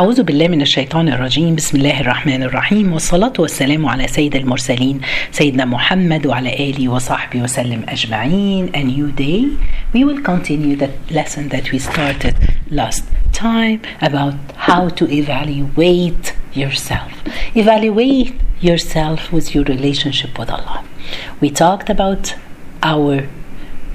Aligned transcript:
أعوذ 0.00 0.22
بالله 0.22 0.48
من 0.48 0.62
الشيطان 0.62 1.08
الرجيم 1.08 1.54
بسم 1.54 1.76
الله 1.76 2.00
الرحمن 2.00 2.42
الرحيم 2.42 2.92
والصلاة 2.92 3.32
والسلام 3.38 3.86
على 3.86 4.06
سيد 4.08 4.36
المرسلين 4.36 5.00
سيدنا 5.32 5.64
محمد 5.64 6.26
وعلى 6.26 6.70
آله 6.70 6.88
وصحبه 6.88 7.42
وسلم 7.42 7.82
أجمعين 7.88 8.70
A 8.74 8.84
new 8.84 9.10
day 9.10 9.46
We 9.92 10.04
will 10.04 10.22
continue 10.22 10.76
the 10.76 10.90
lesson 11.10 11.48
that 11.48 11.72
we 11.72 11.80
started 11.80 12.36
last 12.70 13.04
time 13.32 13.80
about 14.00 14.34
how 14.68 14.88
to 14.88 15.04
evaluate 15.10 16.32
yourself 16.54 17.10
Evaluate 17.56 18.34
yourself 18.60 19.32
with 19.32 19.52
your 19.52 19.64
relationship 19.64 20.38
with 20.38 20.50
Allah 20.50 20.84
We 21.40 21.50
talked 21.50 21.90
about 21.90 22.36
our 22.84 23.26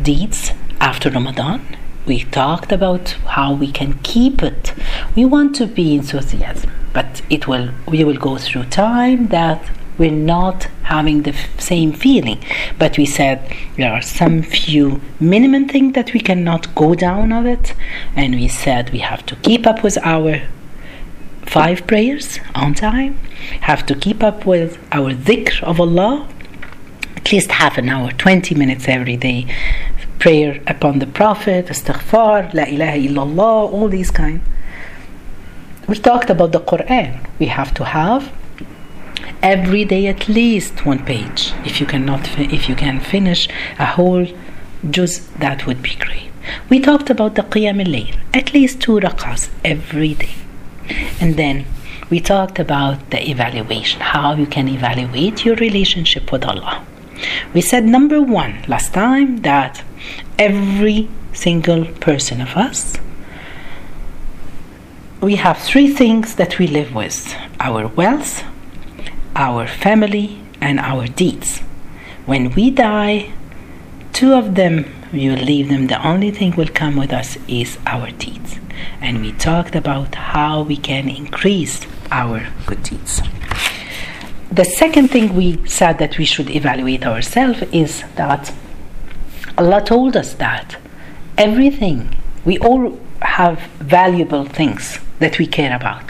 deeds 0.01 0.51
after 0.81 1.09
Ramadan 1.09 1.61
we 2.05 2.23
talked 2.25 2.71
about 2.71 3.11
how 3.37 3.53
we 3.53 3.71
can 3.71 3.93
keep 4.03 4.43
it. 4.43 4.73
We 5.15 5.25
want 5.25 5.55
to 5.55 5.67
be 5.67 5.95
enthusiasm, 5.95 6.71
but 6.93 7.21
it 7.29 7.47
will 7.47 7.71
we 7.87 8.03
will 8.03 8.17
go 8.17 8.37
through 8.37 8.65
time 8.65 9.27
that 9.27 9.61
we're 9.97 10.11
not 10.11 10.63
having 10.83 11.21
the 11.21 11.31
f- 11.31 11.59
same 11.59 11.93
feeling. 11.93 12.43
But 12.79 12.97
we 12.97 13.05
said 13.05 13.55
there 13.77 13.93
are 13.93 14.01
some 14.01 14.41
few 14.41 15.01
minimum 15.19 15.67
things 15.69 15.93
that 15.93 16.13
we 16.13 16.19
cannot 16.19 16.73
go 16.75 16.95
down 16.95 17.31
of 17.31 17.45
it, 17.45 17.73
and 18.15 18.35
we 18.35 18.47
said 18.47 18.89
we 18.91 18.99
have 18.99 19.25
to 19.27 19.35
keep 19.37 19.65
up 19.65 19.83
with 19.83 19.97
our 20.03 20.41
five 21.45 21.85
prayers 21.87 22.39
on 22.55 22.73
time, 22.73 23.17
have 23.61 23.85
to 23.85 23.95
keep 23.95 24.23
up 24.23 24.45
with 24.45 24.77
our 24.91 25.13
dhikr 25.13 25.61
of 25.63 25.79
Allah, 25.79 26.27
at 27.15 27.31
least 27.31 27.51
half 27.51 27.77
an 27.77 27.89
hour, 27.89 28.11
20 28.11 28.55
minutes 28.55 28.87
every 28.87 29.17
day, 29.17 29.45
prayer 30.23 30.61
upon 30.67 30.99
the 30.99 31.05
Prophet, 31.05 31.65
istighfar, 31.67 32.53
la 32.53 32.63
ilaha 32.63 32.97
illallah, 33.07 33.73
all 33.73 33.89
these 33.89 34.09
kind. 34.09 34.39
We 35.89 35.95
talked 35.95 36.29
about 36.29 36.53
the 36.53 36.61
Quran. 36.61 37.09
We 37.39 37.47
have 37.47 37.73
to 37.73 37.83
have 37.83 38.31
every 39.41 39.83
day 39.83 40.07
at 40.07 40.29
least 40.29 40.85
one 40.85 41.03
page. 41.03 41.51
If 41.65 41.81
you 41.81 41.85
cannot, 41.85 42.21
if 42.39 42.69
you 42.69 42.75
can 42.75 43.01
finish 43.01 43.49
a 43.77 43.85
whole 43.85 44.25
juz, 44.89 45.27
that 45.43 45.67
would 45.67 45.81
be 45.81 45.95
great. 46.05 46.31
We 46.69 46.79
talked 46.79 47.09
about 47.09 47.35
the 47.35 47.41
Qiyam 47.41 47.85
al-Layl, 47.85 48.15
at 48.33 48.53
least 48.53 48.79
two 48.79 49.01
rak'ahs 49.01 49.49
every 49.65 50.13
day. 50.13 50.35
And 51.19 51.35
then 51.35 51.65
we 52.09 52.21
talked 52.21 52.59
about 52.59 53.09
the 53.09 53.29
evaluation, 53.29 53.99
how 53.99 54.35
you 54.35 54.45
can 54.45 54.69
evaluate 54.69 55.43
your 55.43 55.57
relationship 55.57 56.31
with 56.31 56.45
Allah. 56.45 56.85
We 57.53 57.61
said 57.61 57.85
number 57.85 58.21
one 58.21 58.63
last 58.67 58.93
time 58.93 59.37
that 59.41 59.83
every 60.37 61.09
single 61.33 61.85
person 61.85 62.41
of 62.41 62.55
us 62.55 62.97
we 65.23 65.37
have 65.37 65.57
three 65.57 65.87
things 65.87 66.35
that 66.35 66.59
we 66.59 66.67
live 66.67 66.93
with 66.93 67.33
our 67.57 67.87
wealth, 67.87 68.43
our 69.37 69.65
family, 69.65 70.41
and 70.59 70.81
our 70.81 71.07
deeds. 71.07 71.59
When 72.25 72.51
we 72.51 72.69
die, 72.69 73.31
two 74.11 74.33
of 74.33 74.55
them 74.55 74.85
we 75.13 75.29
will 75.29 75.37
leave 75.37 75.69
them. 75.69 75.87
The 75.87 76.05
only 76.05 76.29
thing 76.29 76.57
will 76.57 76.67
come 76.67 76.97
with 76.97 77.13
us 77.13 77.37
is 77.47 77.77
our 77.85 78.11
deeds. 78.11 78.59
And 78.99 79.21
we 79.21 79.31
talked 79.31 79.75
about 79.75 80.13
how 80.15 80.63
we 80.63 80.75
can 80.75 81.07
increase 81.07 81.87
our 82.11 82.47
good 82.65 82.83
deeds. 82.83 83.21
The 84.53 84.65
second 84.65 85.07
thing 85.07 85.35
we 85.35 85.65
said 85.67 85.97
that 85.97 86.19
we 86.19 86.25
should 86.25 86.51
evaluate 86.51 87.07
ourselves 87.07 87.63
is 87.71 88.03
that 88.17 88.53
Allah 89.57 89.81
told 89.83 90.15
us 90.15 90.35
that 90.35 90.77
everything, 91.39 92.15
we 92.45 92.59
all 92.59 92.99
have 93.23 93.61
valuable 93.79 94.45
things 94.45 94.99
that 95.17 95.39
we 95.39 95.47
care 95.47 95.75
about. 95.75 96.03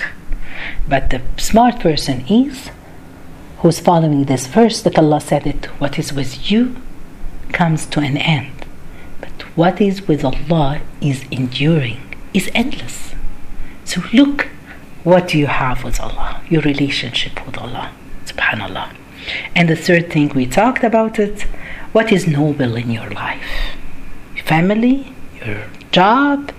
But 0.90 1.10
the 1.10 1.22
smart 1.38 1.80
person 1.80 2.26
is 2.28 2.70
who's 3.60 3.80
following 3.80 4.26
this 4.26 4.46
verse 4.48 4.82
that 4.82 5.00
Allah 5.00 5.22
said 5.22 5.48
it, 5.48 5.68
what 5.80 5.98
is 5.98 6.12
with 6.12 6.52
you 6.52 6.76
comes 7.54 7.86
to 7.86 8.02
an 8.02 8.18
end. 8.18 8.66
But 9.22 9.44
what 9.56 9.80
is 9.80 10.06
with 10.06 10.26
Allah 10.26 10.82
is 11.00 11.24
enduring, 11.32 12.14
is 12.34 12.52
endless. 12.54 13.16
So 13.86 14.02
look 14.12 14.50
what 15.06 15.34
you 15.34 15.48
have 15.48 15.86
with 15.86 16.02
Allah, 16.02 16.42
your 16.50 16.62
relationship 16.64 17.46
with 17.46 17.58
Allah. 17.58 17.94
Subhanallah. 18.36 18.96
And 19.56 19.70
the 19.70 19.76
third 19.76 20.12
thing 20.12 20.30
we 20.30 20.46
talked 20.46 20.84
about 20.84 21.20
it, 21.20 21.42
what 21.92 22.12
is 22.12 22.28
noble 22.28 22.76
in 22.76 22.92
your 22.92 23.10
life? 23.10 23.44
Family, 24.44 25.14
your 25.46 25.66
job. 25.92 26.52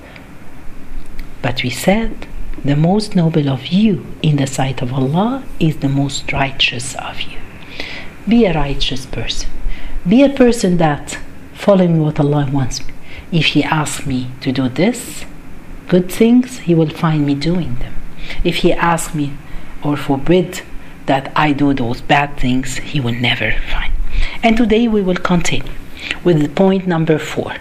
But 1.43 1.63
we 1.63 1.71
said 1.71 2.27
the 2.65 2.77
most 2.77 3.15
noble 3.15 3.51
of 3.51 3.67
you 3.67 4.07
in 4.23 4.37
the 4.37 4.47
sight 4.47 4.81
of 4.81 4.93
Allah 4.93 5.45
is 5.61 5.79
the 5.79 5.89
most 5.89 6.33
righteous 6.33 6.95
of 6.95 7.21
you. 7.21 7.39
Be 8.27 8.47
a 8.47 8.55
righteous 8.55 9.05
person. 9.05 9.51
Be 10.09 10.23
a 10.23 10.31
person 10.31 10.79
that 10.79 11.19
following 11.53 12.01
what 12.01 12.19
Allah 12.19 12.49
wants. 12.51 12.81
If 13.31 13.47
He 13.47 13.63
asks 13.65 14.07
me 14.07 14.29
to 14.41 14.53
do 14.53 14.69
this, 14.69 15.25
good 15.89 16.11
things, 16.11 16.61
He 16.61 16.75
will 16.75 16.89
find 16.89 17.27
me 17.27 17.35
doing 17.35 17.75
them. 17.77 17.95
If 18.43 18.57
He 18.57 18.73
asks 18.73 19.15
me 19.15 19.35
or 19.83 19.97
forbid 19.97 20.63
that 21.07 21.33
I 21.37 21.53
do 21.53 21.75
those 21.75 22.01
bad 22.01 22.37
things, 22.39 22.77
He 22.79 23.01
will 23.01 23.15
never 23.15 23.53
find. 23.73 23.93
And 24.43 24.57
today 24.57 24.89
we 24.89 25.03
will 25.03 25.17
continue 25.17 25.73
with 26.23 26.55
point 26.55 26.87
number 26.87 27.19
four. 27.19 27.55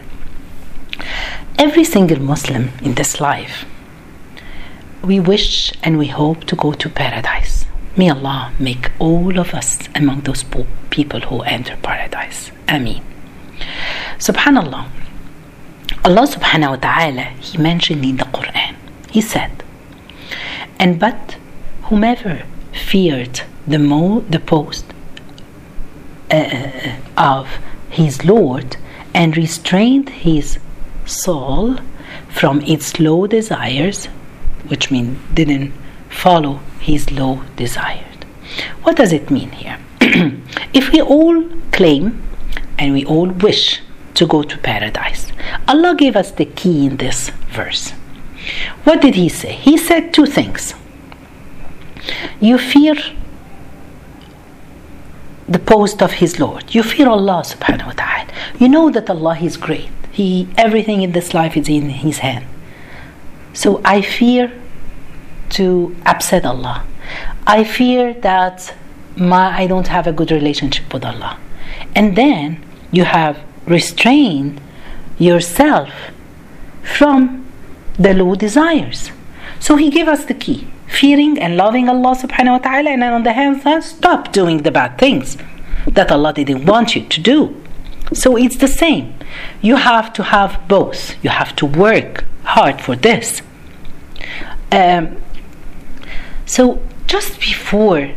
Every 1.58 1.84
single 1.84 2.20
Muslim 2.20 2.70
in 2.82 2.96
this 2.96 3.20
life, 3.22 3.66
we 5.04 5.20
wish 5.20 5.74
and 5.84 5.98
we 5.98 6.08
hope 6.08 6.46
to 6.46 6.56
go 6.56 6.72
to 6.74 6.90
paradise. 6.90 7.66
May 7.96 8.10
Allah 8.10 8.54
make 8.60 8.92
all 9.00 9.38
of 9.40 9.54
us 9.54 9.80
among 9.94 10.22
those 10.22 10.44
people 10.90 11.20
who 11.22 11.42
enter 11.42 11.76
paradise. 11.78 12.52
Ameen. 12.68 13.04
Subhanallah. 14.18 14.88
Allah 16.04 16.26
subhanahu 16.28 16.70
wa 16.72 16.76
ta'ala, 16.78 17.24
He 17.40 17.58
mentioned 17.58 18.04
in 18.04 18.18
the 18.18 18.26
Quran, 18.26 18.76
He 19.12 19.22
said, 19.22 19.64
And 20.80 21.00
but 21.00 21.38
whomever 21.84 22.44
feared 22.74 23.42
the 23.68 23.80
mo 23.80 24.22
the 24.30 24.40
post 24.40 24.86
uh, 26.32 26.98
of 27.18 27.48
his 27.90 28.26
Lord 28.26 28.78
and 29.14 29.38
restrained 29.38 30.10
his 30.10 30.60
soul 31.06 31.78
from 32.30 32.62
its 32.62 33.00
low 33.00 33.28
desires, 33.28 34.08
which 34.68 34.90
means 34.90 35.20
didn't 35.34 35.72
follow 36.10 36.60
his 36.80 37.12
low 37.12 37.44
desired. 37.56 38.26
What 38.84 38.96
does 38.98 39.14
it 39.14 39.30
mean 39.30 39.52
here? 39.52 39.78
if 40.74 40.92
we 40.92 41.02
all 41.02 41.44
claim 41.72 42.22
and 42.78 42.94
we 42.94 43.06
all 43.06 43.28
wish 43.28 43.82
to 44.16 44.26
go 44.26 44.44
to 44.44 44.58
paradise, 44.58 45.32
Allah 45.68 45.96
gave 45.96 46.16
us 46.16 46.32
the 46.32 46.46
key 46.46 46.86
in 46.86 46.98
this 46.98 47.30
verse. 47.52 47.92
What 48.84 49.02
did 49.02 49.16
He 49.16 49.30
say? 49.30 49.54
He 49.54 49.78
said 49.78 50.14
two 50.14 50.26
things. 50.26 50.74
You 52.40 52.58
fear 52.58 52.96
the 55.48 55.60
post 55.60 56.02
of 56.02 56.14
his 56.14 56.40
Lord. 56.40 56.74
You 56.74 56.84
fear 56.84 57.08
Allah 57.08 57.44
subhanahu 57.46 57.88
wa 57.88 57.92
ta'ala. 57.92 58.28
You 58.60 58.70
know 58.70 58.90
that 58.90 59.10
Allah 59.10 59.38
is 59.38 59.58
great. 59.58 59.90
He 60.12 60.48
everything 60.58 61.02
in 61.02 61.12
this 61.12 61.34
life 61.34 61.58
is 61.58 61.68
in 61.70 61.90
his 61.90 62.20
hand. 62.20 62.46
So 63.54 63.82
I 63.84 64.02
fear 64.02 64.52
to 65.52 65.96
upset 66.06 66.46
Allah. 66.46 66.86
I 67.46 67.64
fear 67.64 68.14
that 68.22 68.74
my 69.16 69.58
I 69.58 69.68
don't 69.68 69.88
have 69.88 70.08
a 70.08 70.12
good 70.14 70.32
relationship 70.32 70.94
with 70.94 71.06
Allah. 71.06 71.38
And 71.96 72.16
then 72.16 72.64
you 72.92 73.04
have 73.04 73.40
restrained 73.66 74.60
yourself 75.20 75.90
from 76.84 77.46
the 77.98 78.14
low 78.14 78.36
desires. 78.36 79.12
So 79.60 79.76
he 79.76 79.90
gave 79.90 80.08
us 80.08 80.26
the 80.26 80.34
key 80.34 80.68
fearing 80.94 81.40
and 81.40 81.58
loving 81.58 81.90
Allah 81.90 82.16
subhanahu 82.16 82.58
wa 82.58 82.58
ta'ala, 82.60 82.90
and 82.92 83.04
on 83.04 83.24
the 83.24 83.34
hand 83.34 83.62
side, 83.62 83.84
stop 83.84 84.32
doing 84.32 84.58
the 84.64 84.72
bad 84.72 84.98
things 84.98 85.38
that 85.88 86.12
Allah 86.12 86.34
didn't 86.34 86.66
want 86.66 86.96
you 86.96 87.02
to 87.08 87.20
do. 87.22 87.40
So 88.14 88.38
it's 88.38 88.58
the 88.58 88.68
same. 88.68 89.16
You 89.62 89.76
have 89.78 90.14
to 90.14 90.24
have 90.24 90.60
both. 90.68 91.16
You 91.24 91.32
have 91.32 91.56
to 91.58 91.66
work 91.66 92.26
hard 92.44 92.80
for 92.80 92.96
this. 92.96 93.42
Um, 94.72 95.18
so 96.46 96.82
just 97.08 97.40
before, 97.40 98.12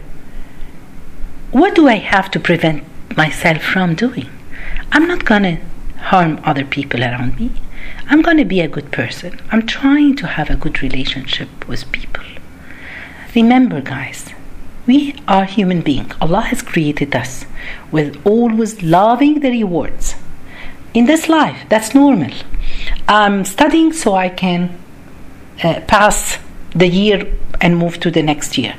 what 1.51 1.75
do 1.75 1.89
I 1.89 1.99
have 2.15 2.31
to 2.33 2.41
prevent 2.41 2.85
myself 3.17 3.63
from 3.63 3.95
doing? 3.95 4.29
I'm 4.93 5.07
not 5.09 5.25
gonna 5.25 5.59
harm 6.11 6.41
other 6.45 6.65
people 6.65 7.03
around 7.03 7.39
me. 7.41 7.53
I'm 8.09 8.23
gonna 8.23 8.45
be 8.45 8.61
a 8.61 8.69
good 8.69 8.91
person. 8.93 9.41
I'm 9.51 9.67
trying 9.67 10.17
to 10.17 10.27
have 10.27 10.51
a 10.51 10.57
good 10.57 10.83
relationship 10.83 11.67
with 11.69 11.91
people. 11.93 12.25
Remember, 13.37 13.83
guys, 13.83 14.33
we 14.87 15.15
are 15.29 15.45
human 15.45 15.83
beings. 15.83 16.15
Allah 16.23 16.41
has 16.41 16.63
created 16.63 17.15
us 17.15 17.45
with 17.93 18.19
always 18.25 18.83
loving 18.83 19.41
the 19.41 19.51
rewards. 19.51 20.15
In 20.95 21.05
this 21.05 21.29
life, 21.29 21.67
that's 21.69 21.95
normal. 21.95 22.31
I'm 23.07 23.45
studying 23.45 23.93
so 23.93 24.15
I 24.15 24.31
can 24.31 24.79
uh, 25.63 25.83
pass 25.87 26.39
the 26.71 26.89
year 26.89 27.31
and 27.61 27.77
move 27.77 28.01
to 28.01 28.11
the 28.11 28.23
next 28.23 28.57
year. 28.57 28.75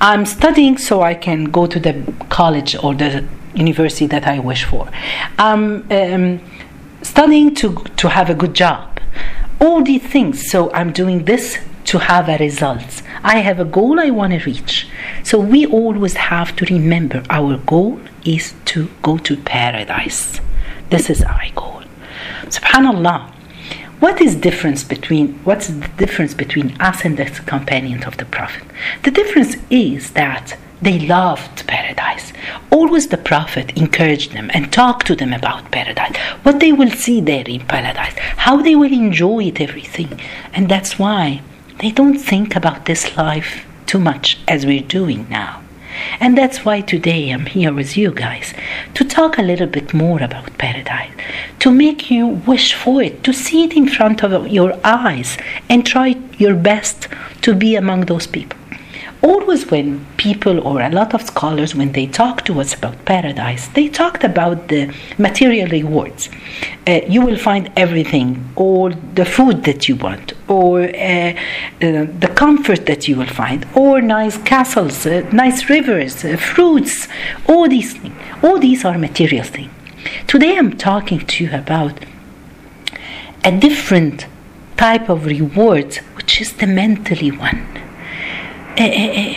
I'm 0.00 0.24
studying 0.24 0.78
so 0.78 1.02
I 1.02 1.14
can 1.14 1.46
go 1.46 1.66
to 1.66 1.80
the 1.80 2.14
college 2.28 2.76
or 2.76 2.94
the 2.94 3.26
university 3.56 4.06
that 4.06 4.24
I 4.24 4.38
wish 4.38 4.62
for. 4.66 4.88
I'm 5.36 5.84
um, 5.90 6.40
studying 7.02 7.56
to, 7.56 7.74
to 7.96 8.08
have 8.08 8.30
a 8.30 8.34
good 8.34 8.54
job. 8.54 9.00
All 9.60 9.82
these 9.82 10.04
things. 10.04 10.48
So 10.48 10.70
I'm 10.72 10.92
doing 10.92 11.24
this 11.24 11.58
to 11.86 11.98
have 11.98 12.28
a 12.28 12.36
result. 12.38 13.02
I 13.22 13.38
have 13.38 13.58
a 13.58 13.64
goal 13.64 13.98
I 14.00 14.10
want 14.10 14.32
to 14.32 14.44
reach. 14.44 14.88
So 15.22 15.38
we 15.38 15.66
always 15.66 16.14
have 16.14 16.54
to 16.56 16.64
remember 16.66 17.22
our 17.30 17.56
goal 17.58 18.00
is 18.24 18.54
to 18.66 18.88
go 19.02 19.18
to 19.18 19.36
paradise. 19.36 20.40
This 20.90 21.08
is 21.10 21.22
our 21.22 21.48
goal. 21.54 21.82
Subhanallah. 22.44 23.32
What 24.00 24.20
is 24.20 24.34
difference 24.34 24.84
between 24.84 25.34
what's 25.44 25.68
the 25.68 25.88
difference 25.96 26.34
between 26.34 26.78
us 26.80 27.04
and 27.04 27.16
the 27.16 27.24
companions 27.46 28.04
of 28.04 28.18
the 28.18 28.26
Prophet? 28.26 28.64
The 29.04 29.10
difference 29.10 29.56
is 29.70 30.10
that 30.10 30.58
they 30.82 30.98
loved 30.98 31.66
paradise. 31.66 32.32
Always 32.70 33.08
the 33.08 33.16
Prophet 33.16 33.76
encouraged 33.76 34.32
them 34.32 34.50
and 34.52 34.70
talked 34.70 35.06
to 35.06 35.16
them 35.16 35.32
about 35.32 35.70
paradise, 35.70 36.16
what 36.42 36.60
they 36.60 36.72
will 36.72 36.90
see 36.90 37.22
there 37.22 37.48
in 37.48 37.60
paradise, 37.60 38.14
how 38.36 38.60
they 38.60 38.76
will 38.76 38.92
enjoy 38.92 39.44
it, 39.44 39.60
everything. 39.60 40.20
And 40.52 40.68
that's 40.68 40.98
why 40.98 41.40
they 41.78 41.90
don't 41.90 42.18
think 42.18 42.56
about 42.56 42.86
this 42.86 43.16
life 43.16 43.66
too 43.86 43.98
much 43.98 44.38
as 44.48 44.66
we're 44.66 44.82
doing 44.82 45.26
now. 45.28 45.62
And 46.20 46.36
that's 46.36 46.64
why 46.64 46.82
today 46.82 47.30
I'm 47.30 47.46
here 47.46 47.72
with 47.72 47.96
you 47.96 48.10
guys 48.10 48.52
to 48.94 49.04
talk 49.04 49.38
a 49.38 49.42
little 49.42 49.66
bit 49.66 49.94
more 49.94 50.22
about 50.22 50.58
paradise, 50.58 51.12
to 51.60 51.70
make 51.70 52.10
you 52.10 52.26
wish 52.26 52.74
for 52.74 53.02
it, 53.02 53.24
to 53.24 53.32
see 53.32 53.64
it 53.64 53.76
in 53.76 53.88
front 53.88 54.22
of 54.22 54.48
your 54.48 54.78
eyes, 54.84 55.38
and 55.68 55.86
try 55.86 56.16
your 56.38 56.54
best 56.54 57.08
to 57.42 57.54
be 57.54 57.76
among 57.76 58.02
those 58.06 58.26
people 58.26 58.58
always 59.22 59.70
when 59.70 60.04
people 60.18 60.60
or 60.66 60.80
a 60.80 60.90
lot 60.90 61.14
of 61.14 61.22
scholars 61.22 61.74
when 61.74 61.90
they 61.92 62.06
talk 62.06 62.44
to 62.44 62.60
us 62.60 62.74
about 62.74 63.04
paradise 63.04 63.68
they 63.68 63.88
talked 63.88 64.24
about 64.24 64.68
the 64.68 64.82
material 65.18 65.68
rewards 65.70 66.28
uh, 66.86 67.00
you 67.08 67.20
will 67.22 67.38
find 67.48 67.70
everything 67.76 68.28
all 68.56 68.90
the 69.14 69.24
food 69.24 69.64
that 69.64 69.88
you 69.88 69.96
want 69.96 70.32
or 70.48 70.82
uh, 70.82 70.84
uh, 70.84 71.34
the 71.80 72.32
comfort 72.34 72.86
that 72.86 73.08
you 73.08 73.16
will 73.16 73.26
find 73.26 73.66
or 73.74 74.00
nice 74.00 74.38
castles 74.38 75.06
uh, 75.06 75.28
nice 75.32 75.68
rivers 75.68 76.24
uh, 76.24 76.36
fruits 76.36 77.08
all 77.48 77.68
these 77.68 77.94
things 77.94 78.14
all 78.42 78.58
these 78.58 78.84
are 78.84 78.96
material 78.98 79.44
things 79.44 79.72
today 80.26 80.56
i'm 80.56 80.76
talking 80.76 81.18
to 81.18 81.44
you 81.44 81.54
about 81.54 82.04
a 83.44 83.52
different 83.58 84.26
type 84.76 85.08
of 85.08 85.26
reward 85.26 85.96
which 86.16 86.40
is 86.40 86.52
the 86.54 86.66
mentally 86.66 87.30
one 87.30 87.66
uh, 88.78 88.82
uh, 88.82 89.34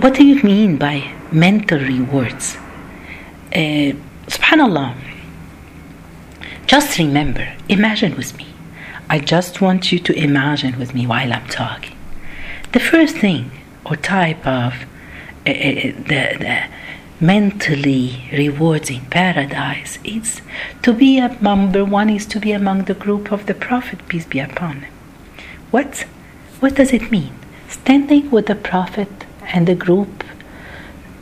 what 0.00 0.14
do 0.14 0.24
you 0.24 0.42
mean 0.42 0.76
by 0.76 1.12
mental 1.30 1.78
rewards? 1.78 2.56
Uh, 3.52 3.92
Subhanallah. 4.26 4.96
Just 6.66 6.98
remember, 6.98 7.52
imagine 7.68 8.16
with 8.16 8.36
me. 8.38 8.53
I 9.08 9.18
just 9.18 9.60
want 9.60 9.92
you 9.92 9.98
to 10.00 10.12
imagine 10.14 10.78
with 10.78 10.94
me 10.94 11.06
while 11.06 11.32
I'm 11.32 11.46
talking. 11.48 11.96
The 12.72 12.80
first 12.80 13.16
thing 13.16 13.50
or 13.84 13.96
type 13.96 14.46
of 14.46 14.72
uh, 15.46 15.52
the, 15.52 16.36
the 16.40 16.64
mentally 17.20 18.28
rewarding 18.32 19.04
paradise 19.06 19.98
is 20.04 20.40
to 20.82 20.92
be 20.92 21.18
a 21.18 21.28
number 21.40 21.84
one 21.84 22.10
is 22.10 22.26
to 22.26 22.40
be 22.40 22.52
among 22.52 22.84
the 22.84 22.94
group 22.94 23.30
of 23.30 23.46
the 23.46 23.54
Prophet, 23.54 24.06
peace 24.08 24.26
be 24.26 24.40
upon 24.40 24.80
him. 24.80 24.92
What? 25.70 26.06
What 26.60 26.74
does 26.74 26.92
it 26.92 27.10
mean? 27.10 27.34
standing 27.74 28.30
with 28.30 28.46
the 28.46 28.54
Prophet 28.54 29.08
and 29.52 29.66
the 29.66 29.74
group 29.74 30.24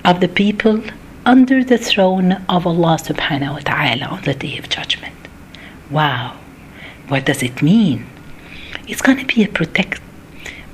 of 0.05 0.20
the 0.20 0.29
people 0.29 0.82
under 1.25 1.64
the 1.64 1.79
throne 1.79 2.32
of 2.49 2.67
Allah 2.67 2.96
subhanahu 3.08 3.55
wa 3.55 3.62
ta'ala 3.70 4.06
on 4.17 4.23
the 4.23 4.34
day 4.34 4.58
of 4.58 4.69
judgment. 4.69 5.20
Wow, 5.90 6.38
what 7.09 7.25
does 7.25 7.43
it 7.43 7.63
mean? 7.63 8.07
It's 8.89 9.03
going 9.03 9.19
to 9.19 9.35
be 9.35 9.45
a 9.45 9.49
protect 9.49 10.01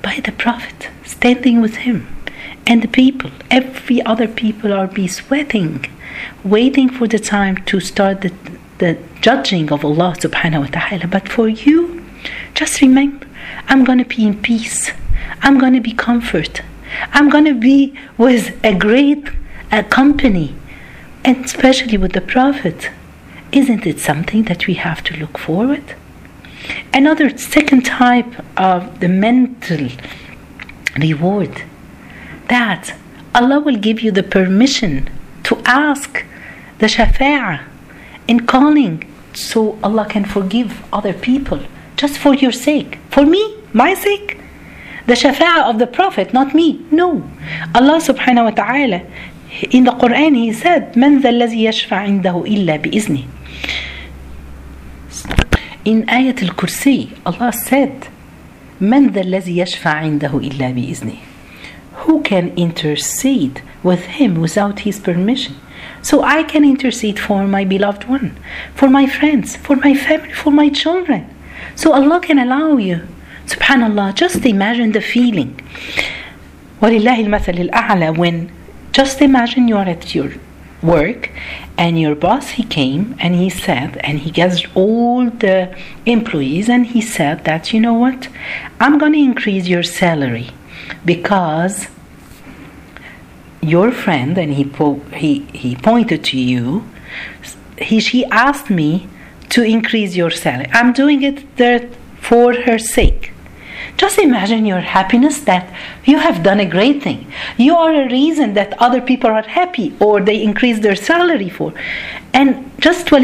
by 0.03 0.21
the 0.25 0.33
Prophet 0.33 0.89
standing 1.05 1.61
with 1.61 1.77
him 1.77 2.07
and 2.67 2.83
the 2.83 2.89
people. 2.89 3.31
Every 3.51 4.03
other 4.03 4.29
people 4.29 4.73
are 4.73 4.87
be 4.87 5.09
sweating, 5.09 5.87
waiting 6.45 6.89
for 6.89 7.09
the 7.09 7.19
time 7.19 7.57
to 7.67 7.81
start 7.81 8.21
the, 8.21 8.33
the 8.79 8.99
judging 9.21 9.73
of 9.73 9.85
Allah 9.85 10.15
subhanahu 10.19 10.61
wa 10.61 10.81
ta'ala. 10.81 11.07
But 11.07 11.29
for 11.29 11.49
you, 11.49 12.05
just 12.55 12.81
remember, 12.81 13.27
I'm 13.69 13.85
going 13.85 13.99
to 13.99 14.05
be 14.05 14.27
in 14.27 14.41
peace. 14.41 14.93
I'm 15.43 15.59
going 15.59 15.75
to 15.75 15.81
be 15.81 15.93
comfort. 15.93 16.63
I'm 17.13 17.29
going 17.29 17.45
to 17.45 17.55
be 17.55 17.95
with 18.17 18.59
a 18.65 18.75
great 18.75 19.31
uh, 19.71 19.83
company, 19.85 20.55
and 21.25 21.45
especially 21.45 21.99
with 21.99 22.13
the 22.13 22.21
Prophet. 22.21 22.91
Isn't 23.51 23.87
it 23.87 23.99
something 23.99 24.45
that 24.45 24.67
we 24.67 24.75
have 24.75 25.03
to 25.05 25.17
look 25.17 25.39
forward? 25.39 25.95
Another 26.94 27.38
second 27.38 27.86
type 27.86 28.34
of 28.58 29.00
the 29.00 29.08
mental 29.08 29.90
reward 30.98 31.64
that 32.48 32.96
Allah 33.36 33.60
will 33.60 33.78
give 33.78 34.02
you 34.02 34.12
the 34.12 34.24
permission 34.24 35.10
to 35.44 35.62
ask 35.66 36.24
the 36.78 36.88
shafa'ah 36.88 37.64
in 38.28 38.46
calling 38.46 39.04
so 39.34 39.78
Allah 39.84 40.06
can 40.06 40.24
forgive 40.24 40.84
other 40.94 41.14
people 41.14 41.60
just 41.98 42.18
for 42.18 42.34
your 42.36 42.52
sake. 42.52 43.00
For 43.10 43.26
me, 43.26 43.58
my 43.74 43.94
sake 43.94 44.40
the 45.06 45.16
shafa'ah 45.16 45.70
of 45.70 45.80
the 45.80 45.88
Prophet, 45.88 46.34
not 46.34 46.54
me. 46.56 46.80
No. 46.90 47.30
Allah 47.76 48.00
subhanahu 48.00 48.46
wa 48.46 48.52
ta'ala, 48.52 49.02
in 49.72 49.84
the 49.84 49.92
Quran, 49.92 50.36
He 50.36 50.54
said, 50.54 50.94
من 50.96 51.20
ذا 51.20 51.30
الذي 51.30 51.64
يشفع 51.64 51.98
عنده 51.98 52.44
إلا 52.48 52.78
بإذنه. 52.78 53.26
In 55.88 56.06
Ayat 56.08 56.42
al-Kursi, 56.42 57.12
Allah 57.26 57.52
said, 57.52 58.08
من 58.82 59.12
ذا 59.12 59.22
الذي 59.22 59.58
يشفع 59.58 59.90
عنده 59.90 60.32
إلا 60.32 60.72
بإذنه. 60.72 61.18
Who 62.06 62.22
can 62.22 62.52
intercede 62.56 63.62
with 63.82 64.06
Him 64.06 64.42
without 64.42 64.80
His 64.80 65.00
permission? 65.00 65.56
So 66.02 66.24
I 66.24 66.44
can 66.44 66.64
intercede 66.64 67.20
for 67.20 67.48
my 67.48 67.64
beloved 67.64 68.10
one, 68.10 68.36
for 68.74 68.90
my 68.90 69.06
friends, 69.06 69.56
for 69.56 69.76
my 69.76 69.94
family, 69.94 70.34
for 70.34 70.52
my 70.52 70.70
children. 70.70 71.30
So 71.76 71.94
Allah 71.94 72.20
can 72.20 72.40
allow 72.40 72.78
you 72.78 73.08
Subhanallah, 73.48 74.16
just 74.16 74.46
imagine 74.46 74.94
the 74.94 75.02
feeling. 75.02 75.60
وَلِلَّهِ 76.82 77.26
الْمَثَلِ 77.26 77.70
الْأَعْلَى 77.70 78.18
when 78.18 78.52
just 78.92 79.22
imagine 79.22 79.68
you're 79.68 79.90
at 79.90 80.16
your 80.16 80.32
work 80.82 81.30
and 81.79 81.99
your 81.99 82.17
boss 82.17 82.51
he 82.51 82.65
came 82.65 83.15
and 83.21 83.37
he 83.37 83.49
said 83.49 83.97
and 83.99 84.19
he 84.19 84.31
gathered 84.33 84.69
all 84.75 85.31
the 85.31 85.75
employees 86.05 86.69
and 86.69 86.89
he 86.89 87.01
said 87.01 87.45
that 87.45 87.73
you 87.73 87.81
know 87.81 87.95
what? 87.95 88.29
I'm 88.81 88.99
going 88.99 89.13
to 89.13 89.19
increase 89.19 89.69
your 89.69 89.85
salary 89.85 90.51
because 91.05 91.87
your 93.63 93.93
friend 93.93 94.37
and 94.37 94.55
he 94.55 94.65
po- 94.65 95.03
he 95.15 95.41
he 95.53 95.77
pointed 95.77 96.25
to 96.25 96.39
you 96.39 96.85
he 97.79 98.01
she 98.01 98.25
asked 98.27 98.71
me 98.71 99.09
to 99.51 99.63
increase 99.63 100.17
your 100.17 100.31
salary. 100.31 100.69
I'm 100.73 100.93
doing 100.93 101.23
it 101.23 101.57
there 101.57 101.89
for 102.21 102.53
her 102.67 102.79
sake 102.79 103.33
just 103.99 104.17
imagine 104.19 104.65
your 104.65 104.79
happiness 104.79 105.41
that 105.41 105.69
you 106.05 106.19
have 106.19 106.45
done 106.45 106.61
a 106.61 106.65
great 106.65 107.03
thing. 107.03 107.27
You 107.57 107.75
are 107.75 107.93
a 107.93 108.09
reason 108.09 108.55
that 108.55 108.81
other 108.81 109.01
people 109.01 109.29
are 109.29 109.43
happy 109.43 109.93
or 109.99 110.21
they 110.21 110.41
increase 110.41 110.79
their 110.79 110.95
salary 110.95 111.49
for. 111.49 111.75
And 112.33 112.71
just 112.81 113.13
on 113.13 113.23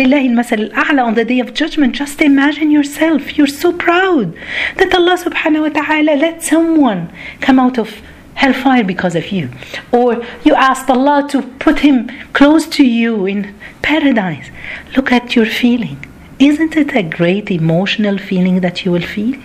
the 1.14 1.24
day 1.24 1.38
of 1.38 1.54
judgment, 1.54 1.94
just 1.94 2.20
imagine 2.20 2.72
yourself. 2.72 3.38
You're 3.38 3.46
so 3.46 3.72
proud 3.72 4.34
that 4.78 4.92
Allah 4.92 5.16
subhanahu 5.16 5.62
wa 5.62 5.80
ta'ala 5.80 6.16
let 6.16 6.42
someone 6.42 7.12
come 7.40 7.60
out 7.60 7.78
of 7.78 8.02
hellfire 8.34 8.82
because 8.82 9.14
of 9.14 9.30
you. 9.30 9.50
Or 9.92 10.24
you 10.42 10.56
asked 10.56 10.90
Allah 10.90 11.24
to 11.30 11.42
put 11.42 11.78
him 11.80 12.10
close 12.32 12.66
to 12.70 12.84
you 12.84 13.26
in 13.26 13.54
paradise. 13.82 14.50
Look 14.96 15.12
at 15.12 15.36
your 15.36 15.46
feeling. 15.46 16.04
Isn't 16.40 16.76
it 16.76 16.96
a 16.96 17.04
great 17.04 17.52
emotional 17.52 18.18
feeling 18.18 18.60
that 18.62 18.84
you 18.84 18.90
will 18.90 19.06
feel? 19.16 19.40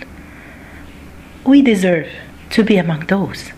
We 1.44 1.62
deserve 1.62 2.08
to 2.50 2.64
be 2.64 2.76
among 2.76 3.06
those. 3.06 3.52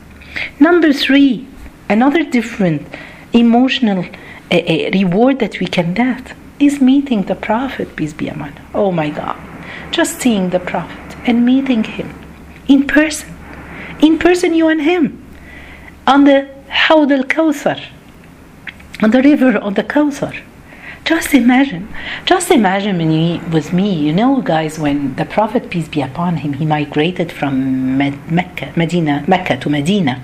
Number 0.59 0.93
three, 0.93 1.47
another 1.89 2.25
different 2.25 2.87
emotional 3.33 4.05
uh, 4.51 4.57
uh, 4.57 4.91
reward 4.93 5.39
that 5.41 5.61
we 5.61 5.67
can 5.67 5.95
get 5.95 6.35
is 6.59 6.81
meeting 6.81 7.23
the 7.23 7.35
Prophet, 7.35 7.97
peace 7.97 8.13
be 8.13 8.29
upon 8.29 8.53
him. 8.53 8.67
Oh 8.75 8.93
my 8.93 9.11
God. 9.11 9.39
Just 9.91 10.21
seeing 10.21 10.51
the 10.51 10.61
Prophet 10.61 11.17
and 11.27 11.45
meeting 11.45 11.85
him 11.85 12.15
in 12.69 12.87
person. 12.87 13.35
In 14.01 14.19
person, 14.19 14.55
you 14.55 14.69
and 14.69 14.83
him. 14.83 15.25
On 16.07 16.25
the 16.25 16.49
Hawd 16.69 17.13
al 17.13 17.25
Kawthar, 17.25 17.81
on 19.03 19.11
the 19.11 19.23
river 19.23 19.57
of 19.57 19.75
the 19.75 19.85
Kawthar. 19.85 20.43
Just 21.05 21.35
imagine, 21.35 21.89
just 22.27 22.53
imagine 22.53 22.97
me, 22.97 23.41
with 23.51 23.73
me, 23.73 23.93
you 23.93 24.13
know, 24.13 24.41
guys, 24.41 24.79
when 24.79 25.17
the 25.17 25.25
Prophet, 25.25 25.69
peace 25.69 25.89
be 25.89 26.01
upon 26.01 26.37
him, 26.37 26.53
he 26.53 26.65
migrated 26.65 27.33
from 27.33 27.99
Mecca, 27.99 28.73
Medina, 28.77 29.25
Mecca 29.27 29.57
to 29.57 29.69
Medina. 29.69 30.23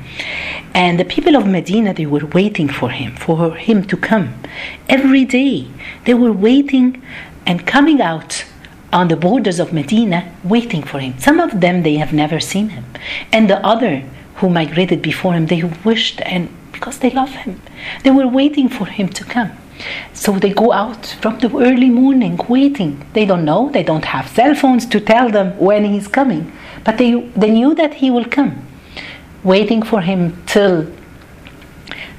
And 0.75 1.01
the 1.01 1.05
people 1.05 1.35
of 1.35 1.49
Medina, 1.49 1.93
they 1.93 2.07
were 2.07 2.25
waiting 2.27 2.69
for 2.69 2.91
him, 2.91 3.17
for 3.17 3.57
him 3.57 3.83
to 3.89 3.97
come. 3.97 4.35
Every 4.89 5.25
day, 5.25 5.67
they 6.05 6.15
were 6.15 6.33
waiting 6.33 7.03
and 7.45 7.67
coming 7.67 8.01
out 8.01 8.45
on 8.93 9.09
the 9.09 9.17
borders 9.17 9.59
of 9.59 9.73
Medina, 9.73 10.33
waiting 10.45 10.85
for 10.85 11.01
him. 11.01 11.19
Some 11.19 11.41
of 11.41 11.61
them, 11.61 11.83
they 11.83 11.97
have 11.97 12.13
never 12.13 12.39
seen 12.39 12.69
him. 12.69 12.85
And 13.33 13.51
the 13.51 13.59
other 13.67 14.05
who 14.37 14.49
migrated 14.49 15.03
before 15.03 15.33
him, 15.35 15.47
they 15.47 15.65
wished 15.85 16.21
and 16.21 16.49
because 16.71 17.01
they 17.01 17.11
love 17.11 17.31
him. 17.31 17.61
They 18.05 18.13
were 18.13 18.29
waiting 18.29 18.69
for 18.69 18.87
him 18.87 19.09
to 19.09 19.25
come. 19.25 19.51
So 20.13 20.33
they 20.33 20.51
go 20.51 20.73
out 20.73 21.07
from 21.21 21.39
the 21.39 21.55
early 21.57 21.91
morning 21.91 22.39
waiting. 22.49 23.05
They 23.13 23.25
don't 23.25 23.45
know, 23.45 23.71
they 23.71 23.83
don't 23.83 24.05
have 24.05 24.29
cell 24.29 24.55
phones 24.55 24.87
to 24.87 25.01
tell 25.01 25.31
them 25.31 25.57
when 25.59 25.85
he's 25.85 26.09
coming, 26.09 26.53
but 26.85 26.99
they, 26.99 27.21
they 27.37 27.51
knew 27.51 27.75
that 27.75 27.95
he 27.95 28.11
will 28.11 28.25
come. 28.25 28.67
Waiting 29.45 29.83
for 29.83 30.01
him 30.01 30.43
till 30.47 30.91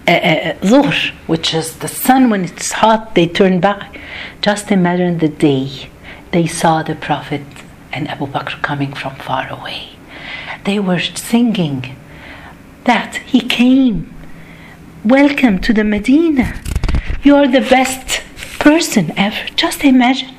uh, 0.07 0.55
uh, 0.63 1.01
which 1.27 1.53
is 1.53 1.77
the 1.79 1.87
sun 1.87 2.29
when 2.31 2.43
it's 2.43 2.71
hot, 2.71 3.13
they 3.13 3.27
turn 3.27 3.59
back. 3.59 3.99
Just 4.41 4.71
imagine 4.71 5.19
the 5.19 5.27
day 5.27 5.89
they 6.31 6.47
saw 6.47 6.81
the 6.81 6.95
Prophet 6.95 7.43
and 7.91 8.07
Abu 8.07 8.25
Bakr 8.25 8.59
coming 8.63 8.93
from 8.93 9.15
far 9.17 9.47
away. 9.49 9.89
They 10.63 10.79
were 10.79 10.99
singing 10.99 11.95
that 12.85 13.17
he 13.17 13.41
came. 13.41 14.11
Welcome 15.05 15.59
to 15.59 15.73
the 15.73 15.83
Medina. 15.83 16.59
You 17.21 17.35
are 17.35 17.49
the 17.49 17.59
best 17.59 18.21
person 18.59 19.11
ever. 19.17 19.49
Just 19.55 19.83
imagine. 19.83 20.35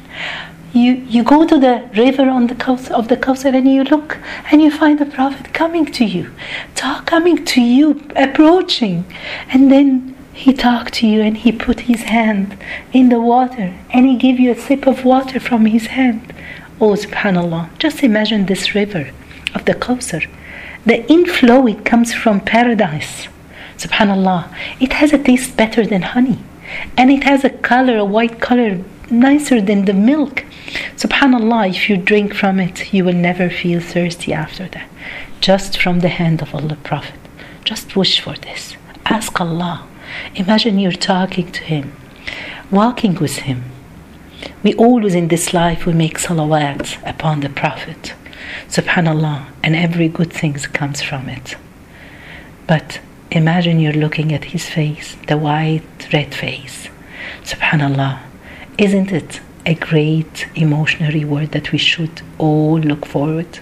You, 0.73 0.93
you 0.93 1.23
go 1.23 1.47
to 1.47 1.59
the 1.59 1.91
river 1.95 2.31
on 2.31 2.47
the 2.47 2.55
coast 2.55 2.91
of 2.91 3.09
the 3.09 3.19
coast 3.19 3.45
and 3.45 3.69
you 3.69 3.85
look 3.85 4.17
and 4.51 4.63
you 4.63 4.71
find 4.71 4.99
the 4.99 5.05
prophet 5.05 5.53
coming 5.53 5.85
to 5.87 6.07
you, 6.07 6.33
talk 6.75 7.05
coming 7.07 7.45
to 7.45 7.61
you, 7.61 8.03
approaching, 8.17 9.05
and 9.51 9.71
then 9.71 10.17
he 10.33 10.55
talked 10.55 10.95
to 10.95 11.07
you 11.07 11.21
and 11.21 11.39
he 11.39 11.53
put 11.53 11.81
his 11.81 12.05
hand 12.05 12.57
in 12.95 13.11
the 13.11 13.21
water 13.21 13.75
and 13.91 14.07
he 14.07 14.17
gave 14.17 14.41
you 14.41 14.53
a 14.53 14.59
sip 14.59 14.87
of 14.87 15.05
water 15.05 15.39
from 15.39 15.67
his 15.67 15.89
hand. 15.89 16.33
Oh, 16.81 16.93
subhanallah. 16.93 17.77
Just 17.79 18.03
imagine 18.03 18.47
this 18.47 18.75
river 18.75 19.11
of 19.55 19.67
the 19.67 19.75
Kawthar. 19.75 20.27
The 20.87 21.07
inflow, 21.13 21.67
it 21.67 21.85
comes 21.85 22.15
from 22.15 22.41
paradise. 22.41 23.29
Subhanallah. 23.77 24.49
It 24.81 24.95
has 24.95 25.13
a 25.13 25.19
taste 25.19 25.59
better 25.59 25.85
than 25.85 26.03
honey 26.03 26.39
and 26.97 27.11
it 27.11 27.25
has 27.25 27.45
a 27.45 27.51
color, 27.51 27.97
a 27.97 28.05
white 28.05 28.41
color, 28.41 28.83
nicer 29.11 29.61
than 29.61 29.85
the 29.85 29.93
milk. 29.93 30.45
Subhanallah, 30.97 31.71
if 31.71 31.89
you 31.89 31.97
drink 31.97 32.35
from 32.35 32.61
it, 32.61 32.93
you 32.93 33.05
will 33.05 33.15
never 33.15 33.51
feel 33.51 33.81
thirsty 33.81 34.33
after 34.33 34.69
that. 34.69 34.89
Just 35.41 35.81
from 35.81 36.01
the 36.01 36.09
hand 36.09 36.43
of 36.43 36.55
Allah 36.55 36.77
Prophet. 36.85 37.19
Just 37.65 37.97
wish 37.97 38.21
for 38.21 38.35
this. 38.35 38.77
Ask 39.07 39.41
Allah. 39.41 39.87
Imagine 40.35 40.79
you're 40.79 40.93
talking 40.93 41.51
to 41.53 41.63
Him, 41.63 41.93
walking 42.71 43.15
with 43.15 43.37
Him. 43.39 43.65
We 44.63 44.75
always 44.75 45.15
in 45.15 45.29
this 45.29 45.53
life 45.55 45.87
we 45.87 45.93
make 45.93 46.19
salawat 46.19 46.99
upon 47.09 47.41
the 47.41 47.49
Prophet. 47.49 48.15
Subhanallah, 48.69 49.47
and 49.63 49.77
every 49.77 50.09
good 50.09 50.33
thing 50.33 50.55
comes 50.55 51.03
from 51.03 51.29
it. 51.29 51.57
But 52.67 53.01
Imagine 53.33 53.79
you're 53.79 53.93
looking 53.93 54.33
at 54.33 54.47
his 54.47 54.69
face, 54.69 55.17
the 55.29 55.39
white, 55.39 56.13
red 56.13 56.35
face. 56.35 56.89
Subhanallah. 57.45 58.19
Isn't 58.77 59.13
it 59.13 59.41
a 59.65 59.75
great 59.75 60.49
emotional 60.57 61.13
reward 61.13 61.53
that 61.53 61.71
we 61.71 61.79
should 61.79 62.23
all 62.39 62.81
look 62.81 63.07
forward? 63.07 63.61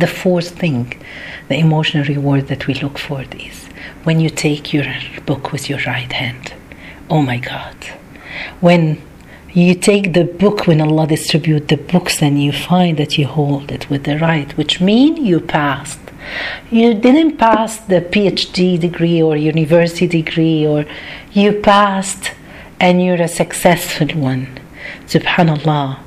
The 0.00 0.08
fourth 0.08 0.58
thing, 0.58 1.00
the 1.48 1.56
emotional 1.56 2.04
reward 2.04 2.48
that 2.48 2.66
we 2.66 2.74
look 2.74 2.98
forward 2.98 3.32
is 3.36 3.66
when 4.02 4.18
you 4.18 4.28
take 4.28 4.72
your 4.72 4.86
book 5.24 5.52
with 5.52 5.70
your 5.70 5.78
right 5.86 6.12
hand. 6.12 6.52
Oh 7.08 7.22
my 7.22 7.38
God. 7.38 7.76
When 8.60 9.00
you 9.52 9.76
take 9.76 10.14
the 10.14 10.24
book 10.24 10.66
when 10.66 10.80
Allah 10.80 11.06
distribute 11.06 11.68
the 11.68 11.76
books 11.76 12.22
and 12.22 12.42
you 12.42 12.50
find 12.50 12.98
that 12.98 13.18
you 13.18 13.26
hold 13.28 13.70
it 13.70 13.88
with 13.88 14.02
the 14.02 14.18
right, 14.18 14.50
which 14.56 14.80
means 14.80 15.20
you 15.20 15.38
passed 15.38 16.00
you 16.70 16.94
didn't 16.94 17.36
pass 17.36 17.78
the 17.78 18.00
PhD 18.00 18.78
degree 18.78 19.22
or 19.22 19.36
university 19.36 20.06
degree, 20.06 20.66
or 20.66 20.84
you 21.32 21.52
passed 21.52 22.32
and 22.80 23.02
you're 23.04 23.22
a 23.22 23.28
successful 23.28 24.08
one. 24.08 24.58
Subhanallah. 25.06 25.98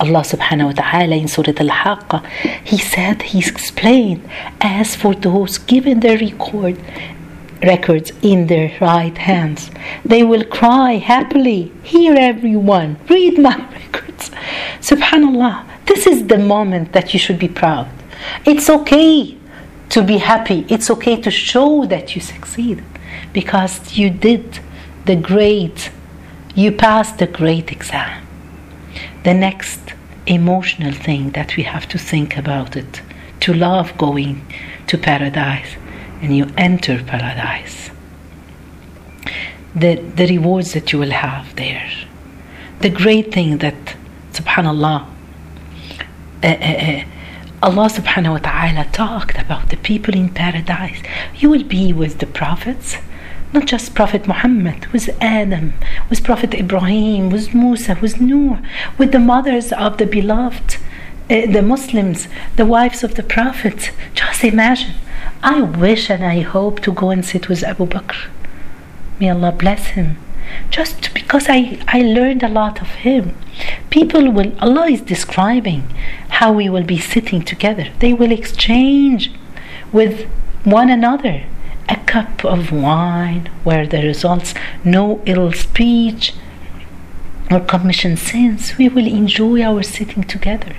Allah 0.00 0.22
subhanahu 0.22 0.66
wa 0.66 0.72
ta'ala 0.72 1.16
in 1.16 1.26
Surah 1.26 1.58
Al 1.58 1.70
Haqqa, 1.70 2.24
He 2.64 2.78
said, 2.78 3.22
He 3.22 3.40
explained, 3.40 4.28
as 4.60 4.94
for 4.94 5.14
those 5.14 5.58
given 5.58 6.00
the 6.00 6.16
record, 6.16 6.78
records 7.62 8.12
in 8.22 8.46
their 8.46 8.70
right 8.80 9.18
hands, 9.18 9.70
they 10.04 10.22
will 10.22 10.44
cry 10.44 10.92
happily, 10.92 11.72
Hear 11.82 12.14
everyone, 12.14 12.98
read 13.08 13.38
my 13.38 13.56
records. 13.72 14.30
Subhanallah, 14.80 15.64
this 15.86 16.06
is 16.06 16.28
the 16.28 16.38
moment 16.38 16.92
that 16.92 17.12
you 17.12 17.18
should 17.18 17.38
be 17.38 17.48
proud. 17.48 17.88
It's 18.44 18.68
okay 18.68 19.36
to 19.90 20.02
be 20.02 20.18
happy. 20.18 20.66
It's 20.68 20.90
okay 20.90 21.20
to 21.20 21.30
show 21.30 21.86
that 21.86 22.14
you 22.14 22.20
succeeded 22.20 22.84
because 23.32 23.96
you 23.96 24.10
did 24.10 24.60
the 25.04 25.16
great, 25.16 25.90
you 26.54 26.72
passed 26.72 27.18
the 27.18 27.26
great 27.26 27.72
exam. 27.72 28.26
The 29.24 29.34
next 29.34 29.80
emotional 30.26 30.92
thing 30.92 31.30
that 31.30 31.56
we 31.56 31.62
have 31.62 31.88
to 31.88 31.98
think 31.98 32.36
about 32.36 32.76
it 32.76 33.02
to 33.40 33.54
love 33.54 33.96
going 33.96 34.44
to 34.86 34.98
paradise 34.98 35.76
and 36.20 36.36
you 36.36 36.46
enter 36.56 37.02
paradise. 37.04 37.90
The, 39.74 39.96
the 39.96 40.26
rewards 40.26 40.72
that 40.72 40.92
you 40.92 40.98
will 40.98 41.10
have 41.10 41.54
there. 41.56 41.90
The 42.80 42.90
great 42.90 43.32
thing 43.32 43.58
that, 43.58 43.96
subhanAllah, 44.32 45.06
uh, 46.42 46.46
uh, 46.46 46.50
uh, 46.50 47.04
Allah 47.60 47.88
subhanahu 47.90 48.34
wa 48.34 48.38
ta'ala 48.38 48.84
talked 48.92 49.36
about 49.36 49.70
the 49.70 49.76
people 49.78 50.14
in 50.14 50.28
paradise. 50.28 51.02
You 51.34 51.50
will 51.50 51.64
be 51.64 51.92
with 51.92 52.20
the 52.20 52.26
prophets, 52.26 52.98
not 53.52 53.66
just 53.66 53.96
Prophet 53.96 54.28
Muhammad, 54.28 54.86
with 54.92 55.10
Adam, 55.20 55.74
with 56.08 56.22
Prophet 56.22 56.54
Ibrahim, 56.54 57.30
with 57.30 57.54
Musa, 57.54 57.98
with 58.00 58.20
Nuh, 58.20 58.58
with 58.96 59.10
the 59.10 59.18
mothers 59.18 59.72
of 59.72 59.98
the 59.98 60.06
beloved, 60.06 60.76
uh, 61.28 61.50
the 61.50 61.62
Muslims, 61.62 62.28
the 62.54 62.64
wives 62.64 63.02
of 63.02 63.16
the 63.16 63.24
prophets. 63.24 63.90
Just 64.14 64.44
imagine. 64.44 64.94
I 65.42 65.60
wish 65.62 66.10
and 66.10 66.24
I 66.24 66.42
hope 66.42 66.78
to 66.82 66.92
go 66.92 67.10
and 67.10 67.24
sit 67.24 67.48
with 67.48 67.64
Abu 67.64 67.86
Bakr. 67.86 68.28
May 69.18 69.30
Allah 69.30 69.50
bless 69.50 69.86
him 69.98 70.16
just 70.70 71.12
because 71.14 71.46
I, 71.48 71.78
I 71.88 72.02
learned 72.02 72.42
a 72.42 72.48
lot 72.48 72.80
of 72.80 72.88
him. 72.88 73.36
People 73.90 74.30
will, 74.30 74.52
Allah 74.60 74.86
is 74.86 75.00
describing 75.00 75.82
how 76.28 76.52
we 76.52 76.68
will 76.68 76.84
be 76.84 76.98
sitting 76.98 77.42
together. 77.42 77.88
They 77.98 78.12
will 78.12 78.32
exchange 78.32 79.30
with 79.92 80.28
one 80.64 80.90
another 80.90 81.44
a 81.88 81.96
cup 81.96 82.44
of 82.44 82.70
wine 82.70 83.48
where 83.64 83.86
there 83.86 84.04
results 84.04 84.52
no 84.84 85.22
ill 85.24 85.52
speech 85.52 86.34
or 87.50 87.60
commission 87.60 88.16
sins. 88.16 88.76
We 88.76 88.88
will 88.88 89.06
enjoy 89.06 89.62
our 89.62 89.82
sitting 89.82 90.24
together 90.24 90.76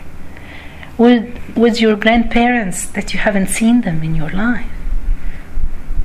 with, 0.97 1.55
with 1.55 1.81
your 1.81 1.95
grandparents 1.95 2.85
that 2.87 3.13
you 3.13 3.19
haven't 3.19 3.47
seen 3.47 3.81
them 3.81 4.03
in 4.03 4.13
your 4.13 4.29
life. 4.29 4.69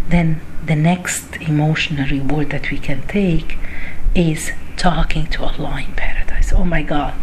Then 0.09 0.41
the 0.67 0.77
next 0.77 1.37
emotional 1.37 2.09
reward 2.09 2.51
that 2.51 2.71
we 2.71 2.79
can 2.79 3.07
take 3.07 3.59
is 4.15 4.53
talking 4.77 5.27
to 5.29 5.43
Allah 5.45 5.83
in 5.87 5.93
paradise. 5.95 6.53
Oh 6.53 6.65
my 6.65 6.83
God. 6.83 7.15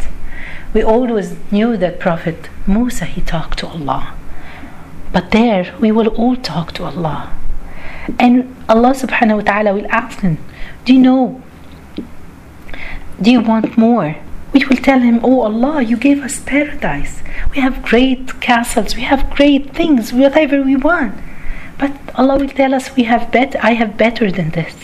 We 0.74 0.84
always 0.84 1.36
knew 1.52 1.76
that 1.78 2.00
Prophet 2.00 2.50
Musa 2.68 3.06
he 3.06 3.22
talked 3.22 3.60
to 3.60 3.68
Allah. 3.68 4.14
But 5.12 5.32
there 5.32 5.76
we 5.80 5.92
will 5.92 6.08
all 6.08 6.36
talk 6.36 6.72
to 6.74 6.86
Allah. 6.86 7.36
And 8.20 8.56
Allah 8.70 8.94
subhanahu 8.94 9.38
wa 9.38 9.42
ta'ala 9.42 9.74
will 9.74 9.88
ask 9.90 10.20
him, 10.22 10.38
Do 10.86 10.94
you 10.94 11.00
know? 11.00 11.42
Do 13.22 13.32
you 13.32 13.42
want 13.42 13.78
more? 13.78 14.16
We 14.54 14.66
will 14.66 14.78
tell 14.78 15.00
him, 15.00 15.20
Oh 15.24 15.42
Allah, 15.42 15.82
you 15.82 15.98
gave 15.98 16.22
us 16.22 16.40
paradise. 16.40 17.22
We 17.56 17.62
have 17.62 17.84
great 17.84 18.40
castles, 18.42 18.96
we 18.96 19.04
have 19.04 19.30
great 19.36 19.74
things, 19.74 20.14
whatever 20.14 20.62
we 20.62 20.76
want. 20.76 21.16
But 21.82 21.94
Allah 22.14 22.38
will 22.38 22.48
tell 22.48 22.76
us 22.76 22.96
we 22.96 23.06
have 23.06 23.32
bet 23.32 23.56
I 23.62 23.72
have 23.72 23.98
better 23.98 24.32
than 24.32 24.52
this. 24.52 24.76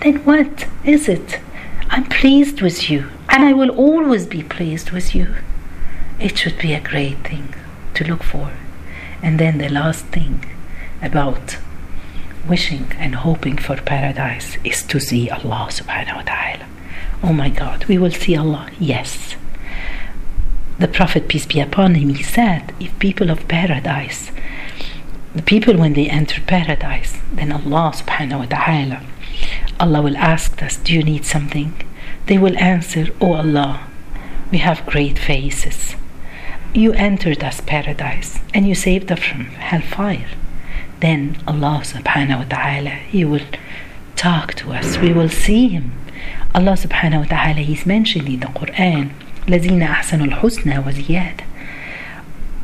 Then 0.00 0.16
what 0.24 0.66
is 0.84 1.08
it? 1.08 1.40
I'm 1.88 2.04
pleased 2.04 2.60
with 2.60 2.90
you, 2.90 3.08
and 3.30 3.42
I 3.42 3.54
will 3.54 3.70
always 3.70 4.26
be 4.26 4.42
pleased 4.42 4.90
with 4.90 5.14
you. 5.14 5.34
It 6.20 6.36
should 6.36 6.58
be 6.58 6.74
a 6.74 6.88
great 6.92 7.18
thing 7.24 7.54
to 7.94 8.04
look 8.04 8.22
for. 8.22 8.52
And 9.22 9.38
then 9.40 9.56
the 9.56 9.70
last 9.70 10.04
thing 10.06 10.44
about 11.00 11.56
wishing 12.46 12.92
and 12.98 13.14
hoping 13.14 13.56
for 13.56 13.76
paradise 13.76 14.58
is 14.62 14.82
to 14.82 15.00
see 15.00 15.30
Allah 15.30 15.68
subhanahu 15.70 16.16
wa 16.16 16.22
ta'ala. 16.22 16.66
Oh 17.22 17.32
my 17.32 17.48
God, 17.48 17.86
we 17.86 17.96
will 17.96 18.10
see 18.10 18.36
Allah. 18.36 18.68
Yes. 18.78 19.36
The 20.78 20.88
Prophet, 20.88 21.28
peace 21.28 21.46
be 21.46 21.60
upon 21.60 21.94
him, 21.94 22.10
he 22.10 22.22
said, 22.22 22.74
if 22.78 22.98
people 22.98 23.30
of 23.30 23.48
paradise, 23.48 24.30
people 25.45 25.77
when 25.77 25.93
they 25.93 26.09
enter 26.09 26.41
paradise, 26.41 27.17
then 27.33 27.51
Allah 27.51 27.93
subhanahu 27.95 28.39
wa 28.39 28.45
ta'ala, 28.45 29.01
Allah 29.79 30.01
will 30.01 30.17
ask 30.17 30.61
us, 30.61 30.77
Do 30.77 30.93
you 30.93 31.03
need 31.03 31.25
something? 31.25 31.73
They 32.27 32.37
will 32.37 32.57
answer, 32.57 33.07
Oh 33.19 33.33
Allah, 33.33 33.87
we 34.51 34.59
have 34.59 34.85
great 34.85 35.17
faces. 35.17 35.95
You 36.73 36.93
entered 36.93 37.43
us 37.43 37.61
paradise 37.61 38.39
and 38.53 38.67
you 38.67 38.75
saved 38.75 39.11
us 39.11 39.19
from 39.19 39.45
hellfire. 39.45 40.29
Then 40.99 41.37
Allah 41.47 41.81
subhanahu 41.83 42.39
wa 42.39 42.45
ta'ala, 42.45 42.89
He 42.89 43.25
will 43.25 43.45
talk 44.15 44.53
to 44.55 44.71
us. 44.71 44.97
We 44.97 45.11
will 45.13 45.29
see 45.29 45.69
Him. 45.69 45.91
Allah 46.53 46.73
subhanahu 46.73 47.21
wa 47.21 47.25
ta'ala 47.25 47.61
is 47.61 47.85
mentioned 47.85 48.27
in 48.27 48.39
the 48.41 48.47
Quran, 48.47 49.11
الذين 49.47 49.81
أحسنوا 49.81 50.25
الحسنى 50.25 50.79
وزيادة. 50.79 51.43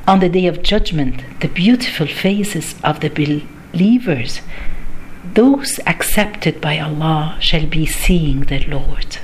On 0.07 0.19
the 0.19 0.29
day 0.29 0.47
of 0.47 0.63
judgment, 0.63 1.23
the 1.41 1.49
beautiful 1.49 2.07
faces 2.07 2.75
of 2.83 3.01
the 3.01 3.09
believers, 3.09 4.41
those 5.33 5.79
accepted 5.85 6.61
by 6.61 6.79
Allah, 6.79 7.37
shall 7.41 7.65
be 7.65 7.85
seeing 7.85 8.41
their 8.41 8.65
Lord. 8.67 9.17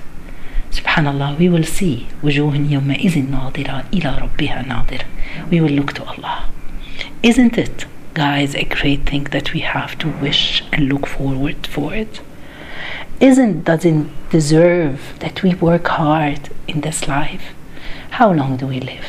Subhanallah, 0.72 1.38
we 1.38 1.50
will 1.50 1.64
see 1.64 2.08
وجوه 2.24 2.56
يومئذ 2.56 3.30
ناظرة 3.30 3.86
إلى 3.94 4.18
ربها 4.22 4.68
ناظرة. 4.68 5.06
We 5.50 5.62
will 5.62 5.70
look 5.70 5.94
to 5.94 6.04
Allah. 6.04 6.50
Isn't 7.22 7.58
it, 7.58 7.86
guys, 8.14 8.56
a 8.56 8.64
great 8.64 9.06
thing 9.06 9.26
that 9.26 9.54
we 9.54 9.62
have 9.62 9.98
to 10.00 10.10
wish 10.10 10.64
and 10.74 10.90
look 10.90 11.08
forward 11.08 11.68
for 11.68 11.94
it? 11.94 12.20
Isn't 13.20 13.64
doesn't 13.64 14.10
deserve 14.32 15.14
that 15.20 15.44
we 15.44 15.54
work 15.54 15.88
hard 15.88 16.50
in 16.68 16.82
this 16.82 17.08
life? 17.08 17.54
How 18.12 18.34
long 18.34 18.58
do 18.58 18.68
we 18.68 18.80
live? 18.80 19.06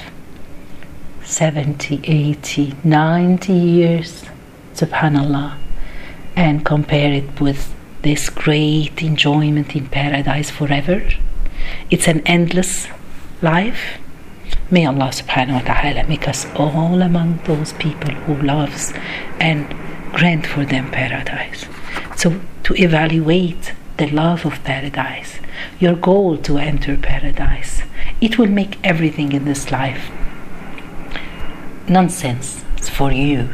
70, 1.30 2.02
80, 2.04 2.74
90 2.84 3.54
years, 3.54 4.26
subhanallah, 4.74 5.58
and 6.36 6.66
compare 6.66 7.14
it 7.14 7.40
with 7.40 7.72
this 8.02 8.32
great 8.32 9.04
enjoyment 9.04 9.76
in 9.76 9.88
paradise 9.88 10.50
forever. 10.50 11.08
It's 11.92 12.08
an 12.08 12.22
endless 12.26 12.88
life. 13.44 14.00
May 14.72 14.88
Allah 14.88 15.12
subhanahu 15.14 15.62
wa 15.62 15.74
ta'ala 15.74 16.08
make 16.08 16.28
us 16.28 16.48
all 16.56 17.00
among 17.04 17.42
those 17.46 17.74
people 17.74 18.16
who 18.26 18.36
loves 18.42 18.92
and 19.40 19.70
grant 20.12 20.48
for 20.48 20.66
them 20.66 20.90
paradise. 20.90 21.68
So 22.18 22.42
to 22.64 22.74
evaluate 22.74 23.74
the 23.98 24.10
love 24.10 24.48
of 24.48 24.64
paradise, 24.64 25.40
your 25.80 25.96
goal 25.96 26.38
to 26.40 26.58
enter 26.58 26.98
paradise, 26.98 27.84
it 28.20 28.40
will 28.40 28.50
make 28.50 28.80
everything 28.84 29.32
in 29.32 29.46
this 29.46 29.72
life 29.72 30.10
nonsense 31.90 32.64
for 32.90 33.12
you 33.12 33.50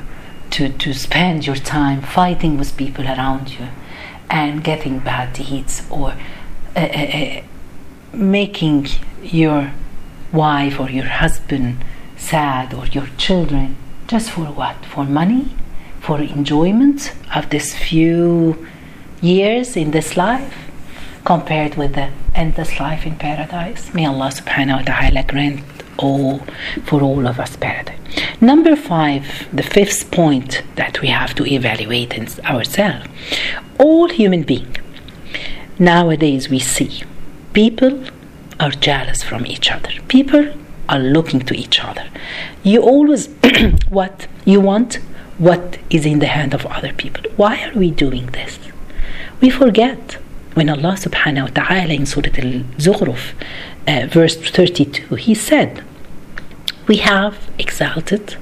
to, 0.52 0.70
to 0.70 0.94
spend 0.94 1.46
your 1.46 1.56
time 1.56 2.02
fighting 2.02 2.58
with 2.58 2.78
people 2.78 3.06
around 3.06 3.52
you 3.60 3.68
and 4.30 4.64
getting 4.64 5.00
bad 5.00 5.34
deeds 5.34 5.84
or 5.90 6.14
uh, 6.76 6.80
uh, 6.80 6.82
uh, 6.82 7.42
making 8.14 8.88
your 9.22 9.72
wife 10.32 10.80
or 10.80 10.90
your 10.90 11.06
husband 11.06 11.84
sad 12.18 12.74
or 12.74 12.86
your 12.88 13.08
children 13.18 13.76
just 14.08 14.30
for 14.32 14.46
what? 14.46 14.86
For 14.86 15.04
money? 15.06 15.56
For 16.00 16.22
enjoyment 16.22 17.14
of 17.36 17.50
this 17.50 17.74
few 17.74 18.68
years 19.22 19.76
in 19.76 19.92
this 19.92 20.16
life 20.16 20.54
compared 21.24 21.76
with 21.76 21.96
the 21.96 22.12
endless 22.36 22.80
life 22.80 23.06
in 23.06 23.16
paradise? 23.16 23.94
May 23.94 24.06
Allah 24.06 24.30
subhanahu 24.30 24.78
wa 24.80 24.84
ta'ala 24.84 25.24
grant 25.24 25.75
for 26.88 27.02
all 27.02 27.28
of 27.28 27.40
us 27.40 27.56
paradise. 27.56 28.00
Number 28.42 28.76
five, 28.76 29.24
the 29.60 29.64
fifth 29.64 30.12
point 30.12 30.64
that 30.76 31.02
we 31.02 31.10
have 31.10 31.34
to 31.36 31.44
evaluate 31.46 32.14
in 32.14 32.28
ourselves. 32.46 33.08
All 33.78 34.10
human 34.10 34.44
beings 34.44 34.78
nowadays 35.80 36.50
we 36.50 36.60
see 36.60 37.04
people 37.54 38.04
are 38.60 38.72
jealous 38.72 39.24
from 39.24 39.46
each 39.46 39.72
other. 39.72 39.90
People 40.08 40.54
are 40.88 41.00
looking 41.00 41.42
to 41.42 41.54
each 41.56 41.84
other. 41.84 42.08
You 42.64 42.82
always 42.82 43.28
what 43.90 44.28
you 44.46 44.62
want 44.62 45.00
what 45.38 45.78
is 45.90 46.06
in 46.06 46.20
the 46.20 46.28
hand 46.28 46.54
of 46.54 46.66
other 46.68 46.94
people. 46.94 47.30
Why 47.36 47.64
are 47.66 47.78
we 47.78 47.92
doing 47.92 48.28
this? 48.28 48.58
We 49.42 49.50
forget 49.50 50.14
when 50.54 50.70
Allah 50.70 50.96
subhanahu 50.98 51.50
wa 51.50 51.64
ta'ala 51.64 51.94
in 51.94 52.06
Surah 52.06 52.32
Al-Zukhruf 52.38 53.34
uh, 53.88 54.08
verse 54.08 54.38
32 54.38 55.16
he 55.16 55.36
said 55.36 55.84
we 56.88 56.98
have 56.98 57.50
exalted 57.58 58.36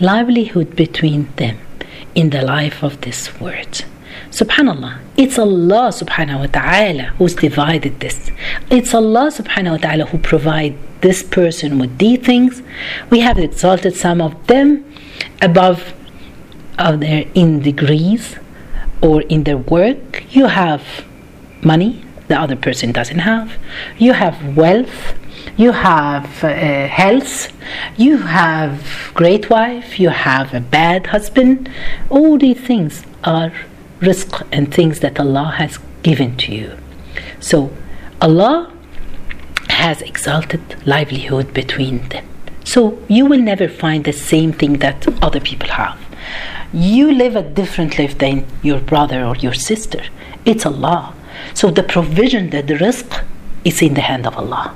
livelihood 0.00 0.74
between 0.74 1.32
them 1.36 1.58
in 2.14 2.30
the 2.30 2.42
life 2.42 2.82
of 2.82 3.00
this 3.02 3.38
world. 3.40 3.84
Subhanallah, 4.30 4.98
it's 5.16 5.38
Allah 5.38 5.90
subhanahu 5.90 6.40
wa 6.40 6.46
ta'ala 6.46 7.02
who's 7.18 7.34
divided 7.34 8.00
this. 8.00 8.30
It's 8.70 8.94
Allah 8.94 9.30
subhanahu 9.30 9.72
wa 9.72 9.76
ta'ala 9.76 10.04
who 10.06 10.18
provide 10.18 10.76
this 11.00 11.22
person 11.22 11.78
with 11.78 11.98
these 11.98 12.20
things. 12.20 12.62
We 13.10 13.20
have 13.20 13.38
exalted 13.38 13.96
some 13.96 14.20
of 14.20 14.46
them 14.46 14.84
above 15.42 15.92
other 16.78 17.24
in 17.34 17.60
degrees 17.60 18.36
or 19.02 19.22
in 19.22 19.44
their 19.44 19.58
work. 19.58 20.24
You 20.30 20.46
have 20.46 21.04
money, 21.62 22.04
the 22.28 22.40
other 22.40 22.56
person 22.56 22.92
doesn't 22.92 23.20
have. 23.20 23.58
You 23.98 24.12
have 24.12 24.56
wealth, 24.56 25.14
you 25.56 25.72
have 25.72 26.44
uh, 26.44 26.86
health, 26.88 27.52
you 27.96 28.18
have 28.18 29.12
great 29.14 29.50
wife, 29.50 29.98
you 29.98 30.08
have 30.08 30.54
a 30.54 30.60
bad 30.60 31.08
husband. 31.08 31.70
All 32.08 32.38
these 32.38 32.60
things 32.60 33.04
are 33.24 33.52
rizq 34.00 34.46
and 34.50 34.72
things 34.72 35.00
that 35.00 35.20
Allah 35.20 35.54
has 35.58 35.78
given 36.02 36.36
to 36.38 36.54
you. 36.54 36.78
So 37.40 37.70
Allah 38.20 38.72
has 39.68 40.02
exalted 40.02 40.62
livelihood 40.86 41.52
between 41.54 42.08
them. 42.08 42.26
So 42.64 42.98
you 43.08 43.26
will 43.26 43.40
never 43.40 43.68
find 43.68 44.04
the 44.04 44.12
same 44.12 44.52
thing 44.52 44.74
that 44.78 45.06
other 45.22 45.40
people 45.40 45.68
have. 45.70 45.98
You 46.72 47.10
live 47.12 47.34
a 47.34 47.42
different 47.42 47.98
life 47.98 48.16
than 48.18 48.46
your 48.62 48.80
brother 48.80 49.24
or 49.24 49.36
your 49.36 49.54
sister. 49.54 50.02
It's 50.44 50.64
Allah. 50.64 51.14
So 51.54 51.70
the 51.70 51.82
provision, 51.82 52.50
that 52.50 52.66
the 52.66 52.74
rizq 52.74 53.24
is 53.64 53.82
in 53.82 53.94
the 53.94 54.02
hand 54.02 54.26
of 54.26 54.36
Allah. 54.36 54.74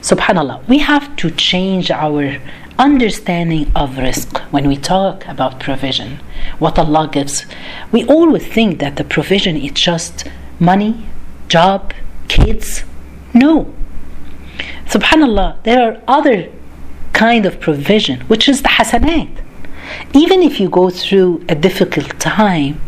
Subhanallah, 0.00 0.66
we 0.68 0.78
have 0.78 1.14
to 1.16 1.30
change 1.30 1.90
our 1.90 2.38
understanding 2.78 3.70
of 3.74 3.90
rizq 3.96 4.38
when 4.52 4.68
we 4.68 4.76
talk 4.76 5.26
about 5.26 5.58
provision, 5.60 6.20
what 6.58 6.78
Allah 6.78 7.08
gives. 7.10 7.44
We 7.90 8.04
always 8.04 8.46
think 8.46 8.78
that 8.78 8.96
the 8.96 9.04
provision 9.04 9.56
is 9.56 9.72
just 9.72 10.26
money, 10.60 11.06
job, 11.48 11.92
kids. 12.28 12.84
No. 13.34 13.74
Subhanallah, 14.86 15.62
there 15.64 15.80
are 15.82 16.00
other 16.06 16.48
kind 17.12 17.44
of 17.46 17.60
provision, 17.60 18.20
which 18.22 18.48
is 18.48 18.62
the 18.62 18.68
hasanat. 18.68 19.44
Even 20.14 20.42
if 20.42 20.60
you 20.60 20.68
go 20.68 20.88
through 20.90 21.44
a 21.48 21.54
difficult 21.54 22.18
time, 22.20 22.80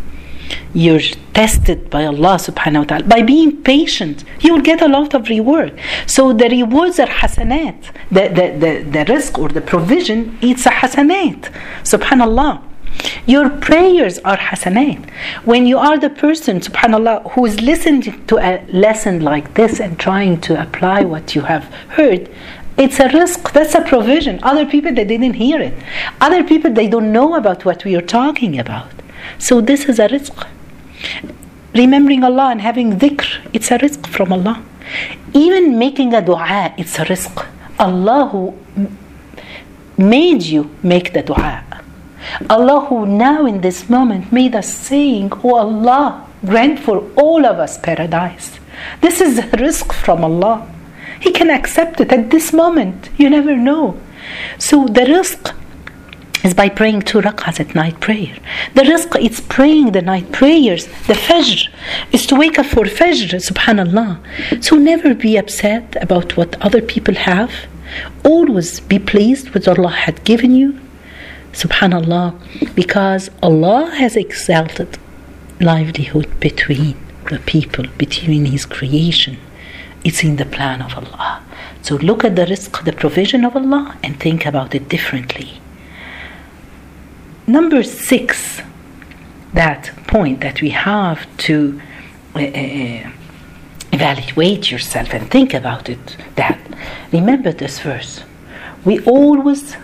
you're 0.74 1.00
tested 1.34 1.90
by 1.90 2.04
Allah 2.04 2.36
subhanahu 2.36 2.78
wa 2.78 2.84
ta'ala. 2.84 3.04
By 3.04 3.22
being 3.22 3.62
patient, 3.62 4.24
you 4.40 4.54
will 4.54 4.60
get 4.60 4.82
a 4.82 4.88
lot 4.88 5.14
of 5.14 5.28
reward. 5.28 5.78
So 6.06 6.32
the 6.32 6.48
rewards 6.48 6.98
are 6.98 7.06
hasanat. 7.06 7.80
The, 8.10 8.28
the, 8.28 8.46
the, 8.62 8.72
the 8.90 9.12
rizq 9.12 9.38
or 9.38 9.48
the 9.48 9.60
provision, 9.60 10.38
it's 10.40 10.66
a 10.66 10.70
hasanat. 10.70 11.52
Subhanallah. 11.82 12.62
Your 13.26 13.48
prayers 13.50 14.18
are 14.20 14.36
hasanat. 14.36 15.08
When 15.44 15.66
you 15.66 15.78
are 15.78 15.98
the 15.98 16.10
person, 16.10 16.60
subhanAllah, 16.60 17.32
who 17.32 17.46
is 17.46 17.60
listening 17.60 18.26
to 18.26 18.38
a 18.38 18.64
lesson 18.72 19.20
like 19.20 19.54
this 19.54 19.80
and 19.80 19.98
trying 19.98 20.40
to 20.42 20.60
apply 20.60 21.04
what 21.04 21.34
you 21.34 21.42
have 21.42 21.64
heard, 21.90 22.28
it's 22.76 22.98
a 22.98 23.08
rizq, 23.08 23.52
that's 23.52 23.74
a 23.74 23.82
provision. 23.82 24.40
Other 24.42 24.66
people, 24.66 24.94
they 24.94 25.04
didn't 25.04 25.34
hear 25.34 25.60
it. 25.60 25.74
Other 26.20 26.42
people, 26.42 26.72
they 26.72 26.88
don't 26.88 27.12
know 27.12 27.34
about 27.34 27.64
what 27.64 27.84
we 27.84 27.94
are 27.94 28.02
talking 28.02 28.58
about. 28.58 28.90
So 29.38 29.60
this 29.60 29.84
is 29.86 29.98
a 29.98 30.08
rizq. 30.08 30.46
Remembering 31.74 32.24
Allah 32.24 32.50
and 32.50 32.60
having 32.60 32.98
dhikr, 32.98 33.48
it's 33.52 33.70
a 33.70 33.78
rizq 33.78 34.06
from 34.06 34.32
Allah. 34.32 34.62
Even 35.34 35.78
making 35.78 36.14
a 36.14 36.22
dua, 36.22 36.74
it's 36.76 36.98
a 36.98 37.04
rizq. 37.04 37.46
Allah 37.78 38.28
who 38.30 38.54
made 39.96 40.42
you 40.42 40.70
make 40.82 41.12
the 41.12 41.22
dua. 41.22 41.64
Allah 42.48 42.80
who 42.86 43.06
now 43.06 43.46
in 43.46 43.60
this 43.60 43.88
moment 43.88 44.32
made 44.32 44.54
us 44.54 44.72
saying, 44.72 45.32
Oh 45.44 45.54
Allah, 45.54 46.26
grant 46.44 46.78
for 46.78 47.10
all 47.16 47.46
of 47.46 47.58
us 47.58 47.78
paradise. 47.78 48.58
This 49.00 49.20
is 49.20 49.38
a 49.38 49.42
rizq 49.42 49.92
from 49.92 50.24
Allah. 50.24 50.66
He 51.20 51.32
can 51.32 51.50
accept 51.50 52.00
it 52.00 52.12
at 52.12 52.30
this 52.30 52.52
moment. 52.52 53.10
You 53.16 53.30
never 53.30 53.56
know. 53.56 53.98
So 54.58 54.86
the 54.86 55.02
rizq 55.02 55.54
is 56.44 56.55
by 56.55 56.68
praying 56.68 57.03
two 57.03 57.20
rak'ahs 57.20 57.61
at 57.61 57.74
night 57.74 58.00
prayer. 58.00 58.35
The 58.74 58.83
rizq 58.83 59.20
is 59.20 59.40
praying 59.40 59.92
the 59.92 60.03
night 60.03 60.33
prayers. 60.33 60.87
The 61.07 61.14
fajr 61.14 61.68
is 62.12 62.26
to 62.26 62.35
wake 62.35 62.59
up 62.59 62.66
for 62.66 62.85
fajr, 62.85 63.35
subhanallah. 63.50 64.64
So 64.64 64.76
never 64.76 65.14
be 65.14 65.37
upset 65.37 65.96
about 66.00 66.37
what 66.37 66.61
other 66.62 66.81
people 66.81 67.14
have. 67.14 67.53
Always 68.24 68.81
be 68.81 68.98
pleased 68.98 69.50
with 69.50 69.66
what 69.66 69.79
Allah 69.79 69.90
had 69.90 70.24
given 70.24 70.55
you. 70.55 70.81
Subhanallah. 71.53 72.74
Because 72.74 73.31
Allah 73.42 73.90
has 73.96 74.16
exalted 74.16 74.98
livelihood 75.61 76.29
between 76.40 76.96
the 77.31 77.38
people, 77.40 77.85
between 77.98 78.46
His 78.46 78.64
creation. 78.64 79.37
It's 80.05 80.24
in 80.24 80.37
the 80.37 80.46
plan 80.46 80.81
of 80.81 80.94
Allah. 80.96 81.42
So 81.83 81.96
look 81.96 82.24
at 82.24 82.37
the 82.37 82.46
rizq, 82.46 82.85
the 82.85 82.92
provision 82.92 83.44
of 83.44 83.55
Allah, 83.55 83.98
and 84.03 84.18
think 84.18 84.46
about 84.46 84.74
it 84.74 84.88
differently. 84.88 85.59
Number 87.50 87.82
six, 87.82 88.62
that 89.54 89.90
point 90.06 90.38
that 90.42 90.62
we 90.62 90.70
have 90.70 91.26
to 91.48 91.82
uh, 92.36 92.38
uh, 92.38 93.10
evaluate 93.90 94.70
yourself 94.70 95.12
and 95.12 95.28
think 95.28 95.52
about 95.52 95.88
it, 95.88 96.16
that 96.36 96.60
remember 97.10 97.50
this 97.50 97.80
verse. 97.80 98.22
We 98.84 99.00
always 99.00 99.74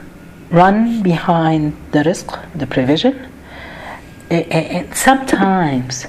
run 0.48 1.02
behind 1.02 1.76
the 1.90 2.05
rizq, 2.05 2.29
the 2.55 2.68
provision, 2.68 3.16
uh, 4.31 4.35
and 4.35 4.94
sometimes 4.94 6.07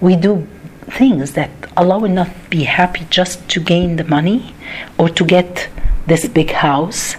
we 0.00 0.14
do 0.14 0.46
things 0.90 1.32
that 1.32 1.50
Allah 1.76 1.98
will 1.98 2.16
not 2.22 2.30
be 2.50 2.62
happy 2.62 3.04
just 3.10 3.48
to 3.48 3.58
gain 3.58 3.96
the 3.96 4.04
money 4.04 4.54
or 4.96 5.08
to 5.08 5.24
get 5.24 5.70
this 6.06 6.28
big 6.28 6.52
house. 6.52 7.16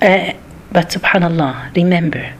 Uh, 0.00 0.34
but 0.70 0.90
subhanallah, 0.90 1.74
remember, 1.74 2.32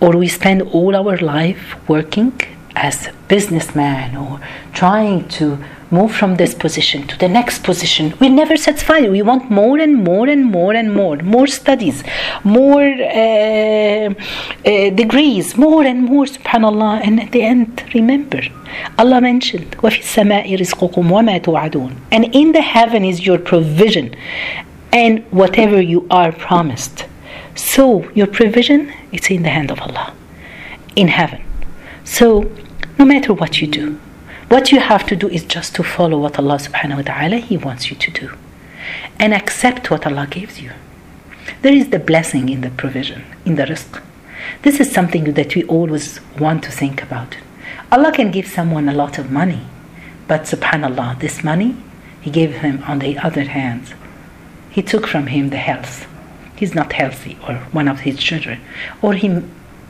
or 0.00 0.16
we 0.16 0.28
spend 0.28 0.62
all 0.62 0.96
our 0.96 1.16
life 1.18 1.76
working 1.88 2.32
as 2.74 3.08
businessman 3.28 4.16
or 4.16 4.40
trying 4.72 5.28
to 5.28 5.58
move 5.90 6.10
from 6.14 6.36
this 6.36 6.54
position 6.54 7.06
to 7.06 7.18
the 7.18 7.28
next 7.28 7.62
position 7.62 8.14
we're 8.18 8.30
never 8.30 8.56
satisfied 8.56 9.10
we 9.10 9.20
want 9.20 9.50
more 9.50 9.78
and 9.78 9.94
more 10.02 10.26
and 10.26 10.44
more 10.46 10.72
and 10.72 10.94
more 10.94 11.16
more 11.18 11.46
studies 11.46 12.02
more 12.44 12.82
uh, 12.82 14.08
uh, 14.08 14.90
degrees 15.02 15.56
more 15.56 15.84
and 15.84 16.02
more 16.02 16.24
subhanallah 16.24 16.94
and 17.06 17.20
at 17.20 17.30
the 17.32 17.42
end 17.42 17.84
remember 17.94 18.40
Allah 18.98 19.20
mentioned 19.20 19.70
وَفِي 19.82 20.00
السَّمَاءِ 20.00 20.46
رِزْقُكُمْ 20.62 21.04
وَمَا 21.16 21.42
تُوعَدُونَ 21.42 21.94
and 22.10 22.34
in 22.34 22.52
the 22.52 22.62
heaven 22.62 23.04
is 23.04 23.26
your 23.26 23.38
provision 23.38 24.16
and 24.92 25.22
whatever 25.30 25.78
you 25.80 26.06
are 26.10 26.32
promised 26.32 27.04
so 27.54 28.10
your 28.14 28.26
provision 28.26 28.90
it's 29.11 29.29
in 29.29 29.43
the 29.43 29.49
hand 29.49 29.71
of 29.71 29.79
Allah 29.81 30.13
in 30.95 31.07
heaven 31.07 31.41
so 32.03 32.51
no 32.99 33.05
matter 33.05 33.33
what 33.33 33.61
you 33.61 33.67
do 33.67 33.99
what 34.49 34.71
you 34.71 34.79
have 34.79 35.05
to 35.07 35.15
do 35.17 35.27
is 35.27 35.43
just 35.43 35.75
to 35.75 35.83
follow 35.83 36.17
what 36.19 36.39
Allah 36.39 36.55
subhanahu 36.55 36.97
wa 36.97 37.01
ta'ala 37.01 37.35
He 37.37 37.57
wants 37.57 37.89
you 37.89 37.97
to 37.97 38.11
do. 38.11 38.31
And 39.19 39.33
accept 39.33 39.91
what 39.91 40.07
Allah 40.07 40.25
gives 40.29 40.61
you. 40.61 40.71
There 41.63 41.73
is 41.73 41.89
the 41.89 41.99
blessing 41.99 42.47
in 42.47 42.61
the 42.61 42.69
provision, 42.69 43.25
in 43.45 43.55
the 43.55 43.63
rizq. 43.63 44.01
This 44.61 44.79
is 44.79 44.89
something 44.89 45.33
that 45.33 45.53
we 45.53 45.65
always 45.65 46.21
want 46.39 46.63
to 46.63 46.71
think 46.71 47.03
about. 47.03 47.35
Allah 47.91 48.13
can 48.13 48.31
give 48.31 48.47
someone 48.47 48.87
a 48.87 48.93
lot 48.93 49.17
of 49.17 49.31
money, 49.31 49.65
but 50.29 50.43
subhanAllah, 50.43 51.19
this 51.19 51.43
money 51.43 51.75
He 52.21 52.31
gave 52.31 52.55
him 52.65 52.83
on 52.87 52.99
the 52.99 53.17
other 53.17 53.43
hand. 53.43 53.93
He 54.69 54.81
took 54.81 55.07
from 55.07 55.27
him 55.27 55.49
the 55.49 55.57
health 55.57 56.07
he's 56.57 56.75
not 56.75 56.93
healthy 56.93 57.37
or 57.47 57.55
one 57.71 57.87
of 57.87 58.01
his 58.01 58.17
children. 58.17 58.59
Or 59.01 59.13
he 59.13 59.41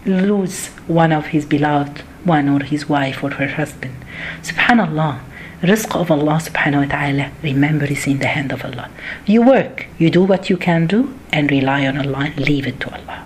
lose 0.05 0.67
one 0.87 1.11
of 1.11 1.27
his 1.27 1.45
beloved 1.45 2.01
one 2.23 2.49
or 2.49 2.63
his 2.63 2.87
wife 2.89 3.23
or 3.23 3.31
her 3.31 3.47
husband. 3.47 3.95
Subhanallah. 4.41 5.19
Rizq 5.61 5.99
of 5.99 6.11
allah 6.11 6.39
subhanahu 6.47 6.83
wa 6.83 6.89
ta'ala 6.95 7.31
remember 7.41 7.85
is 7.85 8.05
in 8.05 8.19
the 8.19 8.27
hand 8.27 8.51
of 8.51 8.63
allah. 8.63 8.91
You 9.25 9.41
work 9.41 9.87
you 9.97 10.11
do 10.11 10.23
what 10.23 10.51
you 10.51 10.57
can 10.57 10.85
do 10.85 11.17
and 11.33 11.49
rely 11.49 11.87
on 11.87 11.97
allah 11.97 12.31
leave 12.37 12.67
it 12.67 12.79
to 12.81 12.93
allah. 12.93 13.25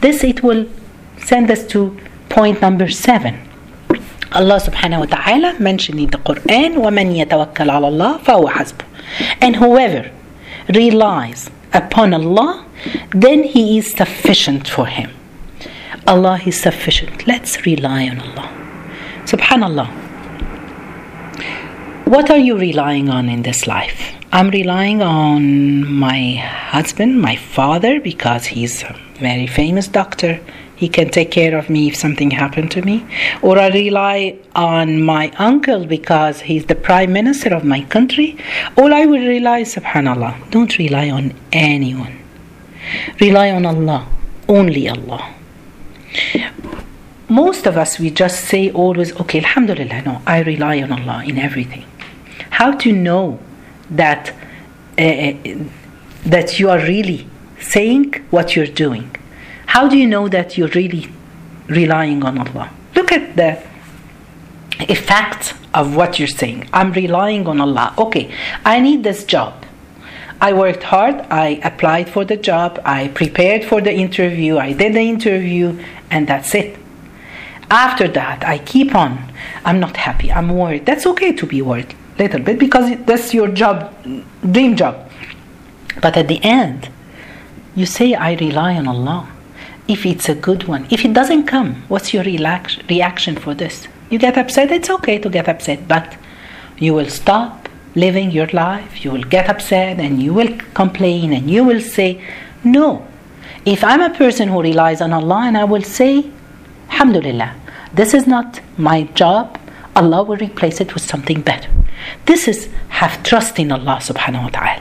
This 0.00 0.24
it 0.24 0.42
will 0.42 0.66
send 1.18 1.50
us 1.50 1.64
to 1.68 1.96
point 2.28 2.60
number 2.60 2.88
seven. 2.88 3.38
Allah 4.32 4.58
subhanahu 4.58 5.00
wa 5.04 5.06
ta'ala 5.06 5.60
mentioned 5.60 6.00
in 6.00 6.10
the 6.10 6.18
Quran, 6.18 6.74
وَمَنْ 6.82 7.14
يَتَوَكَّلْ 7.14 7.70
عَلَى 7.70 7.88
اللَّهِ 7.94 8.24
فَهُوَ 8.24 8.50
حَسْبُهُ 8.50 8.84
And 9.40 9.56
whoever 9.56 10.10
relies 10.74 11.48
upon 11.76 12.14
Allah, 12.14 12.64
then 13.10 13.44
He 13.44 13.78
is 13.78 13.92
sufficient 13.92 14.66
for 14.68 14.86
him. 14.86 15.10
Allah 16.06 16.40
is 16.46 16.60
sufficient. 16.60 17.26
Let's 17.26 17.66
rely 17.66 18.08
on 18.08 18.20
Allah. 18.20 18.48
Subhanallah. 19.24 19.88
What 22.06 22.30
are 22.30 22.38
you 22.38 22.56
relying 22.56 23.08
on 23.08 23.28
in 23.28 23.42
this 23.42 23.66
life? 23.66 24.14
I'm 24.32 24.50
relying 24.50 25.02
on 25.02 25.90
my 25.90 26.34
husband, 26.36 27.20
my 27.20 27.34
father, 27.34 28.00
because 28.00 28.46
he's 28.46 28.84
a 28.84 28.94
very 29.18 29.48
famous 29.48 29.88
doctor. 29.88 30.40
He 30.76 30.88
can 30.88 31.08
take 31.08 31.30
care 31.30 31.56
of 31.56 31.68
me 31.70 31.88
if 31.88 31.96
something 31.96 32.30
happened 32.30 32.70
to 32.72 32.82
me. 32.82 33.04
Or 33.42 33.58
I 33.58 33.68
rely 33.68 34.38
on 34.54 35.02
my 35.02 35.30
uncle 35.38 35.86
because 35.86 36.40
he's 36.42 36.66
the 36.66 36.74
prime 36.74 37.12
minister 37.12 37.54
of 37.54 37.64
my 37.64 37.82
country. 37.82 38.36
All 38.76 38.92
I 38.92 39.06
will 39.06 39.26
rely, 39.26 39.62
subhanAllah. 39.62 40.50
Don't 40.50 40.76
rely 40.78 41.10
on 41.10 41.34
anyone. 41.52 42.18
Rely 43.20 43.50
on 43.50 43.66
Allah, 43.66 44.06
only 44.48 44.88
Allah 44.88 45.34
most 47.28 47.66
of 47.66 47.76
us 47.76 47.98
we 47.98 48.10
just 48.10 48.44
say 48.44 48.70
always 48.70 49.14
okay 49.20 49.38
alhamdulillah 49.38 50.02
no 50.02 50.22
i 50.26 50.40
rely 50.42 50.80
on 50.80 50.92
allah 50.92 51.24
in 51.24 51.38
everything 51.38 51.84
how 52.50 52.70
to 52.70 52.92
know 52.92 53.38
that 53.90 54.32
uh, 54.98 55.32
that 56.24 56.58
you 56.58 56.70
are 56.70 56.78
really 56.78 57.26
saying 57.58 58.12
what 58.30 58.54
you're 58.54 58.74
doing 58.84 59.10
how 59.76 59.86
do 59.86 59.98
you 59.98 60.06
know 60.06 60.26
that 60.26 60.56
you're 60.56 60.74
really 60.80 61.06
relying 61.68 62.24
on 62.24 62.38
allah 62.38 62.70
look 62.94 63.12
at 63.12 63.36
the 63.40 63.50
effect 64.94 65.52
of 65.74 65.94
what 65.94 66.18
you're 66.18 66.36
saying 66.42 66.66
i'm 66.72 66.92
relying 66.92 67.46
on 67.46 67.60
allah 67.60 67.92
okay 67.98 68.24
i 68.64 68.80
need 68.80 69.02
this 69.04 69.24
job 69.24 69.52
I 70.38 70.52
worked 70.52 70.82
hard, 70.82 71.14
I 71.30 71.60
applied 71.64 72.10
for 72.10 72.22
the 72.26 72.36
job, 72.36 72.78
I 72.84 73.08
prepared 73.08 73.64
for 73.64 73.80
the 73.80 73.90
interview, 73.90 74.58
I 74.58 74.74
did 74.74 74.92
the 74.92 75.00
interview, 75.00 75.82
and 76.10 76.28
that's 76.28 76.54
it. 76.54 76.78
After 77.70 78.06
that, 78.08 78.44
I 78.44 78.58
keep 78.58 78.94
on. 78.94 79.32
I'm 79.64 79.80
not 79.80 79.96
happy. 79.96 80.30
I'm 80.30 80.50
worried. 80.50 80.84
That's 80.84 81.06
okay 81.06 81.32
to 81.32 81.46
be 81.46 81.62
worried 81.62 81.94
a 82.18 82.22
little 82.24 82.40
bit 82.40 82.58
because 82.58 82.86
that's 83.06 83.32
your 83.32 83.48
job, 83.48 83.90
dream 84.52 84.76
job. 84.76 85.10
But 86.02 86.18
at 86.18 86.28
the 86.28 86.38
end, 86.44 86.90
you 87.74 87.86
say, 87.86 88.12
I 88.12 88.34
rely 88.34 88.74
on 88.76 88.86
Allah. 88.88 89.35
If 89.88 90.04
it's 90.04 90.28
a 90.28 90.34
good 90.34 90.64
one, 90.64 90.86
if 90.90 91.04
it 91.04 91.12
doesn't 91.12 91.46
come, 91.46 91.84
what's 91.88 92.12
your 92.12 92.24
relax- 92.24 92.78
reaction 92.88 93.36
for 93.36 93.54
this? 93.54 93.86
You 94.10 94.18
get 94.18 94.36
upset, 94.36 94.72
it's 94.72 94.90
okay 94.90 95.18
to 95.18 95.28
get 95.28 95.48
upset, 95.48 95.86
but 95.86 96.16
you 96.78 96.92
will 96.94 97.08
stop 97.08 97.68
living 97.94 98.30
your 98.30 98.48
life, 98.48 99.04
you 99.04 99.10
will 99.10 99.22
get 99.22 99.48
upset, 99.48 99.98
and 99.98 100.22
you 100.22 100.34
will 100.34 100.56
complain, 100.74 101.32
and 101.32 101.50
you 101.50 101.64
will 101.64 101.80
say, 101.80 102.20
No, 102.64 103.06
if 103.64 103.82
I'm 103.84 104.00
a 104.00 104.10
person 104.10 104.48
who 104.48 104.60
relies 104.60 105.00
on 105.00 105.12
Allah 105.12 105.42
and 105.46 105.56
I 105.56 105.64
will 105.64 105.82
say, 105.82 106.30
Alhamdulillah, 106.90 107.54
this 107.92 108.12
is 108.14 108.26
not 108.26 108.60
my 108.76 109.04
job, 109.14 109.58
Allah 109.96 110.22
will 110.22 110.36
replace 110.36 110.80
it 110.80 110.94
with 110.94 111.02
something 111.02 111.40
better. 111.40 111.70
This 112.26 112.46
is 112.48 112.68
have 112.88 113.22
trust 113.22 113.58
in 113.58 113.72
Allah 113.72 113.98
subhanahu 114.00 114.42
wa 114.44 114.48
ta'ala. 114.50 114.80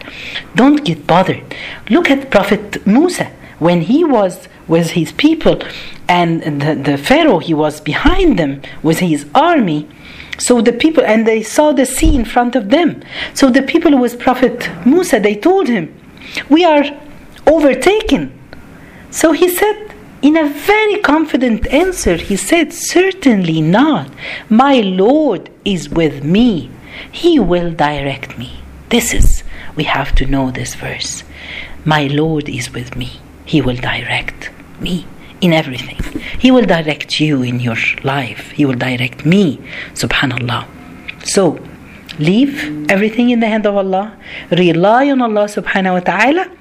Don't 0.55 0.83
get 0.83 1.07
bothered. 1.07 1.43
Look 1.89 2.11
at 2.11 2.29
Prophet 2.29 2.85
Musa 2.85 3.31
when 3.59 3.81
he 3.81 4.03
was 4.03 4.47
with 4.67 4.91
his 4.91 5.11
people 5.13 5.61
and 6.07 6.61
the, 6.61 6.75
the 6.75 6.97
Pharaoh, 6.97 7.39
he 7.39 7.53
was 7.53 7.81
behind 7.81 8.37
them 8.37 8.61
with 8.83 8.99
his 8.99 9.25
army. 9.33 9.87
So 10.37 10.61
the 10.61 10.73
people, 10.73 11.03
and 11.03 11.25
they 11.25 11.41
saw 11.43 11.71
the 11.71 11.85
sea 11.85 12.15
in 12.15 12.25
front 12.25 12.55
of 12.55 12.69
them. 12.69 13.01
So 13.33 13.49
the 13.49 13.61
people 13.61 13.97
with 13.97 14.19
Prophet 14.19 14.69
Musa, 14.85 15.19
they 15.19 15.35
told 15.35 15.67
him, 15.67 15.95
We 16.49 16.65
are 16.65 16.83
overtaken. 17.47 18.37
So 19.11 19.31
he 19.31 19.47
said, 19.47 19.93
in 20.21 20.35
a 20.35 20.49
very 20.49 20.97
confident 21.01 21.67
answer, 21.67 22.15
he 22.15 22.35
said, 22.35 22.73
Certainly 22.73 23.61
not. 23.61 24.09
My 24.49 24.81
Lord 24.81 25.49
is 25.63 25.89
with 25.89 26.23
me. 26.23 26.71
He 27.11 27.39
will 27.39 27.71
direct 27.71 28.37
me. 28.37 28.59
This 28.89 29.13
is, 29.13 29.43
we 29.75 29.83
have 29.83 30.15
to 30.15 30.25
know 30.25 30.51
this 30.51 30.75
verse. 30.75 31.23
My 31.85 32.07
Lord 32.07 32.49
is 32.49 32.73
with 32.73 32.95
me. 32.95 33.19
He 33.45 33.61
will 33.61 33.75
direct 33.75 34.51
me 34.79 35.05
in 35.41 35.53
everything. 35.53 35.99
He 36.39 36.51
will 36.51 36.65
direct 36.65 37.19
you 37.19 37.43
in 37.43 37.59
your 37.59 37.77
life. 38.03 38.51
He 38.51 38.65
will 38.65 38.75
direct 38.75 39.25
me. 39.25 39.59
Subhanallah. 39.93 40.65
So, 41.23 41.59
leave 42.19 42.89
everything 42.89 43.29
in 43.29 43.39
the 43.39 43.47
hand 43.47 43.65
of 43.65 43.75
Allah. 43.75 44.17
Rely 44.51 45.09
on 45.09 45.21
Allah 45.21 45.45
subhanahu 45.45 45.93
wa 45.93 45.99
ta'ala. 45.99 46.51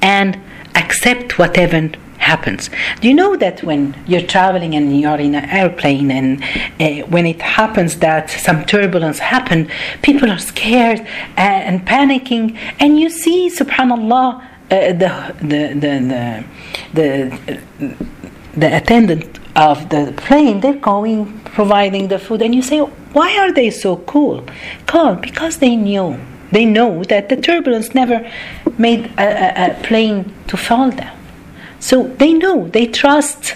And 0.00 0.38
accept 0.74 1.38
whatever 1.38 1.90
happens. 2.18 2.70
Do 3.00 3.08
you 3.08 3.14
know 3.14 3.36
that 3.36 3.62
when 3.62 3.94
you're 4.06 4.28
traveling 4.36 4.74
and 4.74 4.98
you're 5.00 5.20
in 5.28 5.34
an 5.34 5.44
airplane 5.60 6.10
and 6.10 6.42
uh, 6.80 7.06
when 7.06 7.26
it 7.26 7.40
happens 7.40 7.98
that 7.98 8.30
some 8.30 8.64
turbulence 8.64 9.18
happen, 9.18 9.70
people 10.02 10.30
are 10.30 10.38
scared 10.38 11.00
and, 11.36 11.60
and 11.68 11.86
panicking, 11.86 12.56
and 12.80 12.98
you 12.98 13.10
see, 13.10 13.50
subhanallah, 13.50 14.42
Uh, 14.74 14.92
the, 14.92 15.34
the, 15.40 15.62
the, 15.84 16.44
the, 16.94 17.60
the, 18.56 18.76
attendant 18.76 19.38
of 19.54 19.88
the 19.90 20.12
plane, 20.16 20.58
they're 20.58 20.82
going, 20.94 21.38
providing 21.44 22.08
the 22.08 22.18
food, 22.18 22.42
and 22.42 22.52
you 22.52 22.60
say, 22.60 22.80
why 22.80 23.38
are 23.38 23.52
they 23.52 23.70
so 23.70 23.98
cool? 23.98 24.44
Calm, 24.86 25.20
because 25.20 25.58
they 25.58 25.76
knew. 25.76 26.18
They 26.50 26.64
know 26.64 27.04
that 27.04 27.28
the 27.28 27.36
turbulence 27.36 27.94
never 27.94 28.28
made 28.76 29.12
a, 29.16 29.22
a, 29.22 29.70
a 29.70 29.82
plane 29.84 30.34
to 30.48 30.56
fall 30.56 30.90
down. 30.90 31.16
So 31.78 32.08
they 32.08 32.32
know, 32.32 32.66
they 32.66 32.86
trust 32.86 33.54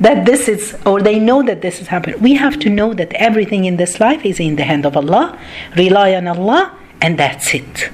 that 0.00 0.26
this 0.26 0.48
is, 0.48 0.76
or 0.84 1.00
they 1.00 1.20
know 1.20 1.44
that 1.44 1.62
this 1.62 1.80
is 1.80 1.86
happening. 1.86 2.20
We 2.20 2.34
have 2.34 2.58
to 2.60 2.68
know 2.68 2.94
that 2.94 3.12
everything 3.12 3.64
in 3.64 3.76
this 3.76 4.00
life 4.00 4.24
is 4.24 4.40
in 4.40 4.56
the 4.56 4.64
hand 4.64 4.86
of 4.86 4.96
Allah, 4.96 5.38
rely 5.76 6.14
on 6.14 6.26
Allah, 6.26 6.76
and 7.00 7.16
that's 7.16 7.54
it. 7.54 7.90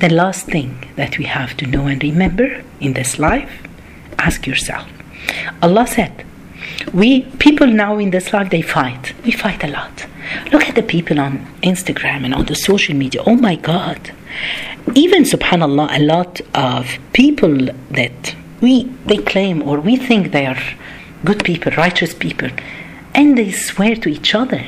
The 0.00 0.08
last 0.08 0.46
thing 0.46 0.92
that 0.96 1.18
we 1.18 1.24
have 1.24 1.56
to 1.56 1.66
know 1.66 1.86
and 1.86 2.02
remember 2.02 2.62
in 2.80 2.92
this 2.92 3.18
life, 3.18 3.50
ask 4.18 4.46
yourself. 4.46 4.86
Allah 5.60 5.86
said, 5.86 6.24
we 6.92 7.22
people 7.38 7.66
now 7.66 7.98
in 7.98 8.10
this 8.10 8.32
life 8.32 8.50
they 8.50 8.62
fight. 8.62 9.12
We 9.24 9.32
fight 9.32 9.64
a 9.64 9.68
lot. 9.68 10.06
Look 10.52 10.68
at 10.68 10.74
the 10.74 10.82
people 10.82 11.18
on 11.20 11.46
Instagram 11.62 12.24
and 12.24 12.34
on 12.34 12.46
the 12.46 12.54
social 12.54 12.94
media. 12.94 13.22
Oh 13.26 13.36
my 13.36 13.56
God! 13.56 14.12
Even 14.94 15.24
Subhanallah, 15.24 15.88
a 15.96 16.02
lot 16.02 16.40
of 16.54 16.98
people 17.12 17.68
that 17.90 18.34
we 18.60 18.84
they 19.06 19.18
claim 19.18 19.62
or 19.62 19.80
we 19.80 19.96
think 19.96 20.32
they 20.32 20.46
are 20.46 20.60
good 21.24 21.44
people, 21.44 21.72
righteous 21.72 22.14
people, 22.14 22.50
and 23.14 23.36
they 23.36 23.50
swear 23.50 23.96
to 23.96 24.08
each 24.08 24.34
other. 24.34 24.64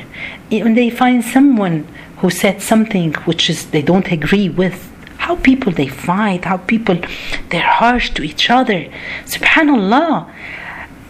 When 0.49 0.75
they 0.75 0.89
find 0.89 1.23
someone 1.23 1.87
who 2.17 2.29
said 2.29 2.61
something 2.61 3.13
which 3.25 3.49
is 3.49 3.67
they 3.71 3.81
don't 3.81 4.11
agree 4.11 4.49
with, 4.49 4.90
how 5.20 5.36
people 5.36 5.72
they 5.72 5.88
fight, 5.88 6.44
how 6.44 6.58
people 6.58 6.98
they're 7.50 7.72
harsh 7.82 8.10
to 8.10 8.22
each 8.22 8.50
other. 8.50 8.86
Subhanallah, 9.24 10.30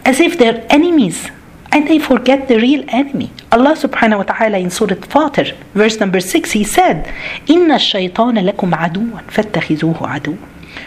as 0.05 0.19
if 0.19 0.37
they're 0.37 0.65
enemies 0.69 1.29
and 1.71 1.87
they 1.87 1.99
forget 1.99 2.47
the 2.47 2.57
real 2.57 2.83
enemy. 2.87 3.31
Allah 3.51 3.75
subhanahu 3.75 4.17
wa 4.17 4.23
ta'ala 4.23 4.57
in 4.57 4.69
Surah 4.69 4.95
Fatir, 4.95 5.55
verse 5.73 5.99
number 5.99 6.19
6, 6.19 6.51
He 6.51 6.63
said, 6.63 7.05
إِنَّ 7.47 7.67
الشَّيْطَانَ 7.67 8.39
لَكُمْ 8.49 8.73
عَدُوًا 8.73 9.21
فَاتَّخِذُوهُ 9.29 9.99
عَدُوًا 10.01 10.37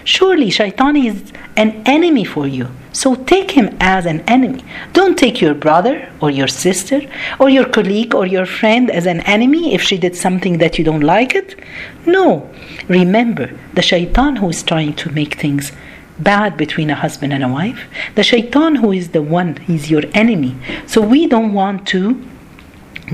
Surely 0.03 0.49
shaitan 0.49 0.95
is 0.95 1.31
an 1.55 1.81
enemy 1.85 2.23
for 2.23 2.47
you. 2.47 2.69
So 2.91 3.15
take 3.15 3.51
him 3.51 3.75
as 3.79 4.05
an 4.05 4.21
enemy. 4.21 4.63
Don't 4.93 5.17
take 5.17 5.41
your 5.41 5.53
brother 5.53 6.09
or 6.21 6.31
your 6.31 6.47
sister 6.47 7.01
or 7.39 7.49
your 7.49 7.67
colleague 7.67 8.15
or 8.15 8.25
your 8.25 8.45
friend 8.45 8.89
as 8.89 9.05
an 9.05 9.19
enemy 9.21 9.73
if 9.73 9.81
she 9.81 9.97
did 9.97 10.15
something 10.15 10.59
that 10.59 10.77
you 10.77 10.85
don't 10.85 11.01
like 11.01 11.35
it. 11.35 11.59
No. 12.05 12.49
Remember, 12.87 13.51
the 13.73 13.81
shaitan 13.81 14.37
who 14.37 14.49
is 14.49 14.63
trying 14.63 14.93
to 14.95 15.11
make 15.11 15.35
things 15.35 15.71
bad 16.19 16.55
between 16.55 16.89
a 16.89 16.95
husband 16.95 17.33
and 17.33 17.43
a 17.43 17.49
wife. 17.49 17.83
The 18.15 18.23
shaitan 18.23 18.75
who 18.75 18.91
is 18.91 19.09
the 19.09 19.21
one, 19.21 19.57
he's 19.57 19.91
your 19.91 20.03
enemy. 20.13 20.55
So 20.87 21.01
we 21.01 21.27
don't 21.27 21.53
want 21.53 21.87
to 21.87 22.23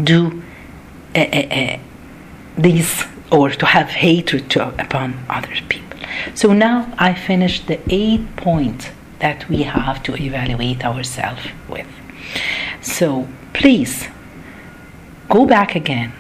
do 0.04 0.44
uh, 1.15 1.20
uh, 1.20 1.48
uh, 1.52 1.80
these 2.58 3.04
or 3.32 3.50
to 3.50 3.65
have 3.65 3.88
hatred 3.88 4.50
to, 4.52 4.67
upon 4.80 5.26
other 5.30 5.54
people. 5.70 5.91
So 6.34 6.54
now 6.54 6.93
I 6.97 7.13
finished 7.13 7.67
the 7.67 7.80
eight 7.89 8.36
points 8.36 8.89
that 9.19 9.47
we 9.50 9.63
have 9.63 10.02
to 10.04 10.15
evaluate 10.15 10.84
ourselves 10.84 11.41
with. 11.69 11.88
So 12.82 13.28
please 13.54 14.08
go 15.30 15.45
back 15.45 15.76
again 15.76 16.13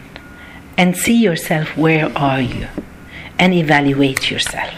and 0.77 0.95
see 0.95 1.21
yourself 1.21 1.75
where 1.77 2.15
are 2.17 2.41
you 2.41 2.67
and 3.39 3.53
evaluate 3.53 4.29
yourself. 4.29 4.73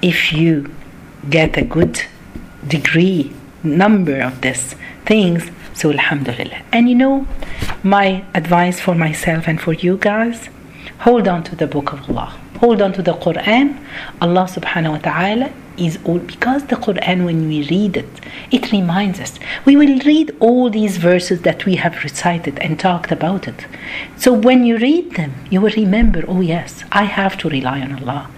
If 0.00 0.32
you 0.32 0.74
get 1.28 1.56
a 1.56 1.62
good 1.62 2.02
degree 2.66 3.32
number 3.62 4.20
of 4.20 4.40
these 4.42 4.74
things 5.06 5.50
so 5.74 5.90
alhamdulillah 5.90 6.62
and 6.72 6.88
you 6.88 6.94
know 6.94 7.26
my 7.82 8.24
advice 8.34 8.80
for 8.80 8.94
myself 8.94 9.48
and 9.48 9.60
for 9.60 9.72
you 9.72 9.96
guys 9.96 10.48
hold 11.00 11.26
on 11.26 11.42
to 11.42 11.56
the 11.56 11.66
book 11.66 11.92
of 11.92 12.08
allah 12.08 12.38
hold 12.64 12.80
on 12.86 12.92
to 12.98 13.02
the 13.10 13.16
quran 13.26 13.76
allah 14.26 14.46
subhanahu 14.56 14.96
wa 14.96 15.02
ta'ala 15.10 15.48
is 15.76 15.98
all 16.04 16.18
because 16.18 16.64
the 16.66 16.76
Quran, 16.76 17.24
when 17.24 17.48
we 17.48 17.68
read 17.68 17.96
it, 17.96 18.08
it 18.50 18.70
reminds 18.72 19.20
us. 19.20 19.38
We 19.64 19.76
will 19.76 19.98
read 20.00 20.34
all 20.40 20.70
these 20.70 20.98
verses 20.98 21.42
that 21.42 21.64
we 21.64 21.76
have 21.76 22.02
recited 22.04 22.58
and 22.60 22.78
talked 22.78 23.10
about 23.10 23.48
it. 23.48 23.66
So 24.16 24.32
when 24.32 24.64
you 24.64 24.78
read 24.78 25.14
them, 25.14 25.34
you 25.50 25.60
will 25.60 25.72
remember, 25.72 26.24
oh 26.28 26.40
yes, 26.40 26.84
I 26.92 27.04
have 27.04 27.36
to 27.38 27.48
rely 27.48 27.80
on 27.80 27.92
Allah. 28.00 28.30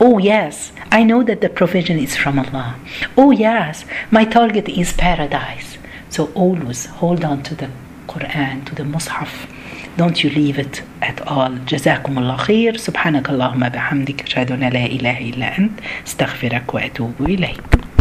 Oh 0.00 0.18
yes, 0.18 0.72
I 0.90 1.02
know 1.02 1.22
that 1.24 1.40
the 1.40 1.48
provision 1.48 1.98
is 1.98 2.16
from 2.16 2.38
Allah. 2.38 2.76
Oh 3.16 3.30
yes, 3.30 3.84
my 4.10 4.24
target 4.24 4.68
is 4.68 4.92
paradise. 4.92 5.78
So 6.10 6.30
always 6.34 6.86
hold 6.86 7.24
on 7.24 7.42
to 7.44 7.54
the 7.54 7.70
Quran, 8.06 8.64
to 8.66 8.74
the 8.74 8.84
Mus'haf. 8.84 9.48
Don't 9.96 10.24
you 10.24 10.30
leave 10.30 10.58
it 10.58 10.82
at 11.02 11.20
all. 11.28 11.52
جزاكم 11.68 12.18
الله 12.18 12.36
خير 12.36 12.76
سبحانك 12.76 13.30
اللهم 13.30 13.68
بحمدك 13.68 14.22
أشهد 14.22 14.52
أن 14.52 14.60
لا 14.60 14.86
إله 14.86 15.18
إلا 15.18 15.58
أنت 15.58 15.80
أستغفرك 16.06 16.74
وأتوب 16.74 17.12
إليك 17.20 17.84